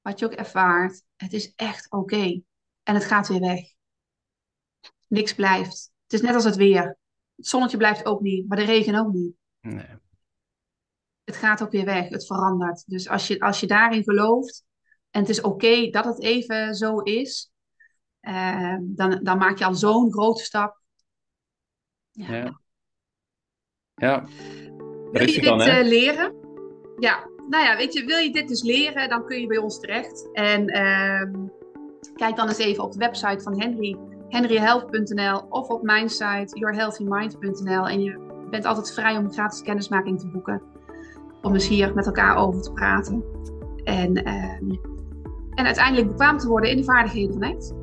wat 0.01 0.19
je 0.19 0.25
ook 0.25 0.33
ervaart, 0.33 1.03
het 1.17 1.33
is 1.33 1.53
echt 1.57 1.91
oké. 1.91 2.43
En 2.83 2.95
het 2.95 3.05
gaat 3.05 3.29
weer 3.29 3.41
weg. 3.41 3.61
Niks 5.07 5.35
blijft. 5.35 5.93
Het 6.03 6.13
is 6.13 6.21
net 6.21 6.35
als 6.35 6.45
het 6.45 6.57
weer. 6.57 6.99
Het 7.37 7.47
zonnetje 7.47 7.77
blijft 7.77 8.07
ook 8.07 8.21
niet, 8.21 8.49
maar 8.49 8.57
de 8.57 8.65
regen 8.65 8.95
ook 8.95 9.13
niet. 9.13 9.35
Nee. 9.61 10.01
Het 11.25 11.37
gaat 11.37 11.63
ook 11.63 11.71
weer 11.71 11.85
weg, 11.85 12.09
het 12.09 12.27
verandert. 12.27 12.83
Dus 12.87 13.09
als 13.09 13.27
je, 13.27 13.41
als 13.41 13.61
je 13.61 13.67
daarin 13.67 14.03
gelooft, 14.03 14.65
en 15.11 15.21
het 15.21 15.29
is 15.29 15.41
oké 15.41 15.91
dat 15.91 16.05
het 16.05 16.23
even 16.23 16.75
zo 16.75 16.99
is, 16.99 17.53
uh, 18.21 18.77
dan, 18.81 19.21
dan 19.23 19.39
maak 19.39 19.59
je 19.59 19.65
al 19.65 19.75
zo'n 19.75 20.13
grote 20.13 20.43
stap. 20.43 20.81
Ja. 22.11 22.35
ja. 22.35 22.61
ja. 23.95 24.27
Wil 25.13 25.29
je 25.29 25.33
dit 25.33 25.45
dan, 25.45 25.61
uh, 25.61 25.83
leren? 25.83 26.35
Ja, 26.99 27.29
nou 27.49 27.65
ja, 27.65 27.77
weet 27.77 27.93
je, 27.93 28.05
wil 28.05 28.19
je 28.19 28.33
dit 28.33 28.49
dus 28.49 28.63
leren, 28.63 29.09
dan 29.09 29.27
kun 29.27 29.41
je 29.41 29.47
bij 29.47 29.59
ons 29.59 29.81
terecht. 29.81 30.29
En 30.33 30.71
uh, 30.71 31.51
kijk 32.15 32.37
dan 32.37 32.49
eens 32.49 32.59
even 32.59 32.85
op 32.85 32.93
de 32.93 32.99
website 32.99 33.43
van 33.43 33.61
Henry, 33.61 33.97
henryhealth.nl 34.29 35.41
of 35.49 35.69
op 35.69 35.83
mijn 35.83 36.09
site, 36.09 36.59
yourhealthymind.nl. 36.59 37.89
En 37.89 38.03
je 38.03 38.19
bent 38.51 38.65
altijd 38.65 38.93
vrij 38.93 39.17
om 39.17 39.33
gratis 39.33 39.63
kennismaking 39.63 40.21
te 40.21 40.29
boeken. 40.29 40.63
Om 41.43 41.53
eens 41.55 41.69
hier 41.69 41.95
met 41.95 42.07
elkaar 42.07 42.37
over 42.37 42.63
te 42.63 42.73
praten. 42.73 43.25
En 43.85 44.29
uh, 44.29 44.79
en 45.55 45.65
uiteindelijk 45.65 46.09
bekwaam 46.09 46.39
te 46.39 46.49
worden 46.49 46.71
in 46.71 46.77
de 46.77 46.85
vaardigheden 46.85 47.33
van 47.33 47.43
ACT. 47.43 47.75